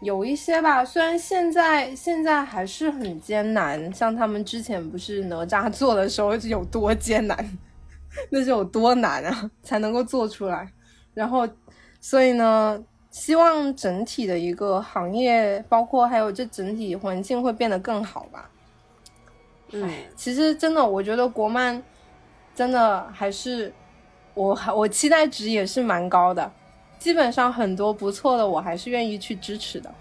[0.00, 7.58] 有一些吧，虽然现在现在还是很艰难，像他们之前不是哪吒做的时候有多艰难，
[8.30, 10.66] 那是有多难啊，才能够做出来。
[11.12, 11.46] 然后，
[12.00, 18.48] 所以呢，希望整体的一个行业，包括还有这整体环境会变得更好吧。
[19.72, 21.82] 嗯，其实真的，我觉得国漫
[22.54, 23.72] 真的还是
[24.34, 26.50] 我我期待值也是蛮高的，
[26.98, 29.92] 基本上很多不错的，我还是愿意去支持的。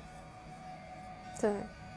[1.39, 1.51] 对，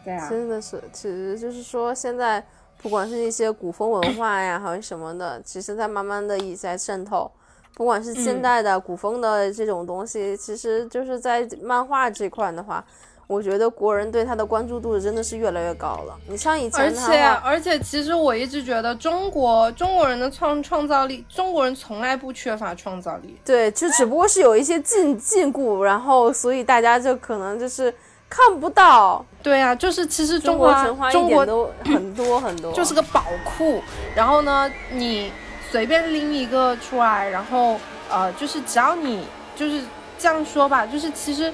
[0.04, 2.44] 对啊，真的是，其实就是说现在
[2.78, 7.30] 不管是一些古风文化呀，还是什么的， 其实在慢慢的也在渗透。
[7.74, 12.84] 不管是现代的、古风的这种东西，其实就是在漫画这块的话，
[13.26, 16.18] 我觉得国人对他的关注度真的是越来越高了。
[16.28, 23.38] 你像以前而且，而且，其实我一直觉得中国中国人的创创造力，中国人从来不缺乏创造力。
[23.44, 27.92] 对，就只不过是有一些禁禁锢，然后所以大家就可能就是
[28.28, 30.74] 看不到对啊，就是其实中国
[31.10, 33.82] 中国都 很多很多，就是个宝库。
[34.14, 35.32] 然后呢，你
[35.70, 37.78] 随便拎一个出来，然后
[38.10, 39.82] 呃，就是只要你就是
[40.18, 41.52] 这样说吧，就是其实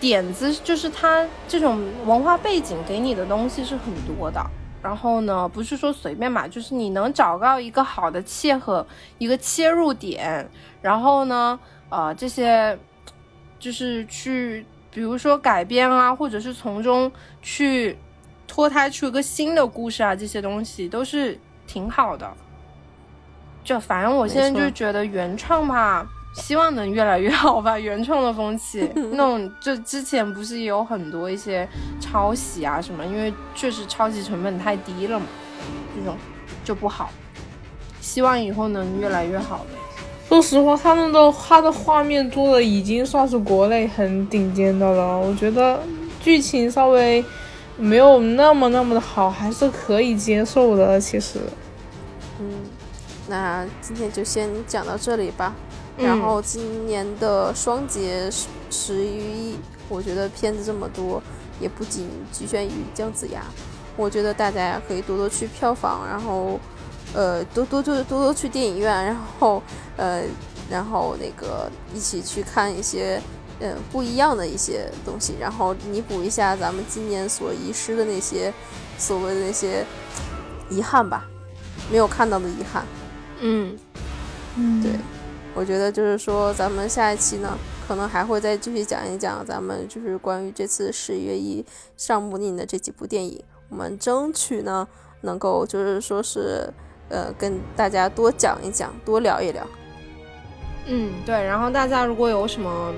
[0.00, 4.44] 点子就是它这种文化背景给你的东西是很多的。
[4.80, 8.86] 然后呢，不是说随便吧，就是你能找到一个好的切合
[9.18, 10.48] 一个切入点，
[10.80, 12.78] 然后呢，呃，这些
[13.58, 17.10] 就是去，比如说改编啊，或者是从中
[17.42, 17.98] 去
[18.46, 22.32] 脱胎出一个新的故事啊，这些东西都是挺好的。
[23.64, 26.08] 就反正我现在就觉得原创吧，
[26.38, 27.78] 希望能越来越好吧。
[27.78, 31.68] 原创的风气， 那种就之前不是也有很多一些
[32.00, 35.26] 抄袭啊什么，因为确实抄袭成本太低了嘛，
[35.94, 36.16] 这种
[36.64, 37.10] 就不好。
[38.00, 39.76] 希望以后能越来越好的。
[40.28, 45.18] 说实话，他们的他的画面做的已经算是国内很顶尖的了。
[45.18, 45.82] 我觉得
[46.20, 47.22] 剧情稍微
[47.76, 51.00] 没有那么那么的好，还是可以接受的。
[51.00, 51.38] 其实，
[52.40, 52.50] 嗯，
[53.28, 55.54] 那今天就先讲到这里吧。
[55.98, 59.56] 嗯然后今年的双节十十一，
[59.88, 61.20] 我觉得片子这么多，
[61.60, 63.42] 也不仅局限于姜子牙。
[63.96, 66.60] 我觉得大家也可以多多去票房，然后
[67.14, 69.60] 呃多多多多多去电影院，然后
[69.96, 70.22] 呃
[70.70, 73.20] 然后那个一起去看一些
[73.58, 78.54] 呃不一样的一些东西，然后弥补一下咱们今年所遗失的那些
[78.98, 79.84] 所谓的那些
[80.70, 81.24] 遗憾吧，
[81.90, 82.84] 没有看到的遗憾。
[83.40, 83.76] 嗯，
[84.56, 84.92] 嗯，对，
[85.58, 94.86] 我觉得就是说，咱们下一期呢，可能还会再继续讲一讲咱们就是关于这次十一月一上映的这几部电影，我们争取呢
[95.22, 96.72] 能够就是说是
[97.08, 99.66] 呃跟大家多讲一讲，多聊一聊。
[100.86, 101.34] 嗯，对。
[101.34, 102.94] 然后大家如果有什么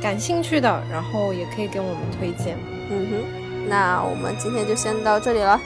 [0.00, 2.56] 感兴趣的，然后也可以给我们推荐。
[2.90, 5.60] 嗯哼，那我们今天就先到这里了，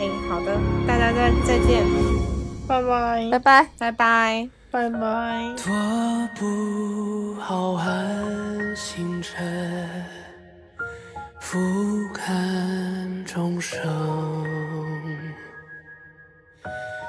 [0.00, 1.84] 哎，好的，大家再再见，
[2.66, 3.68] 拜拜，拜拜。
[3.78, 4.63] 拜拜。
[4.74, 4.98] 拜拜。
[5.56, 10.04] 踱步浩瀚星辰，
[11.40, 11.56] 俯
[12.12, 13.80] 瞰众生。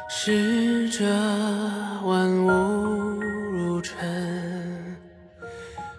[0.07, 1.03] 视着
[2.03, 2.49] 万物
[3.51, 4.95] 如尘，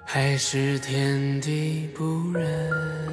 [0.04, 3.05] 还是天地不仁。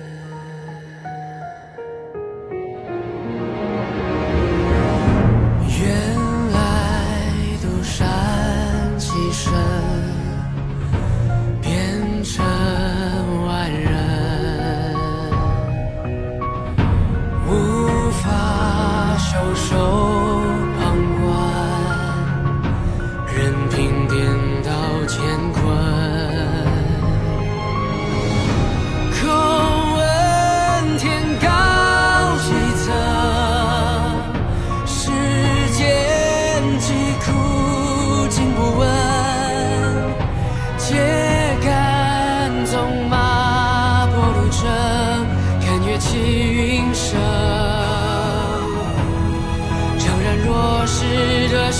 [19.73, 20.02] 手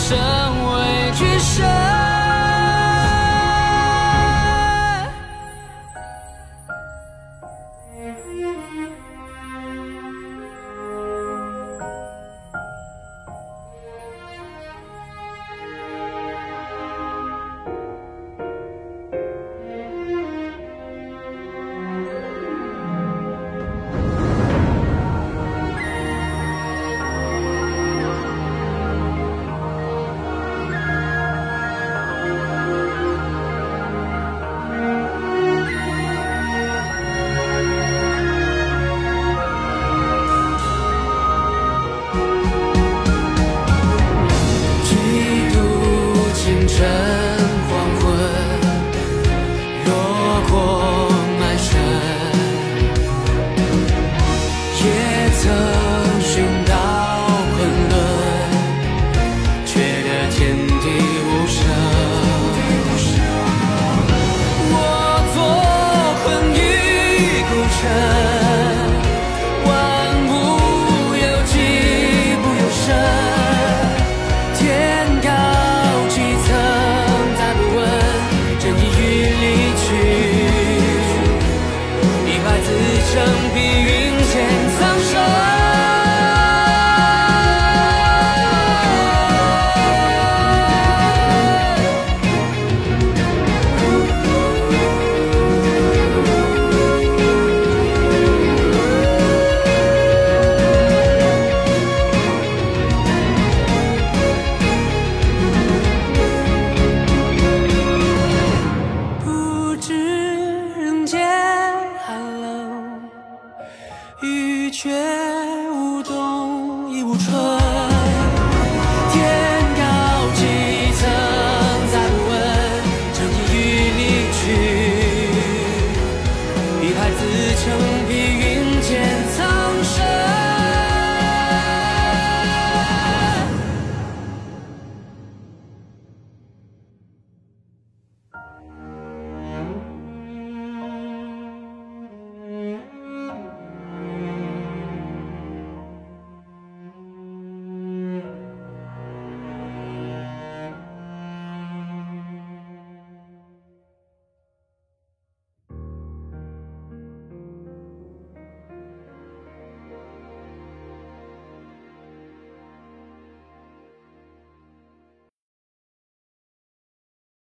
[0.04, 0.43] 生。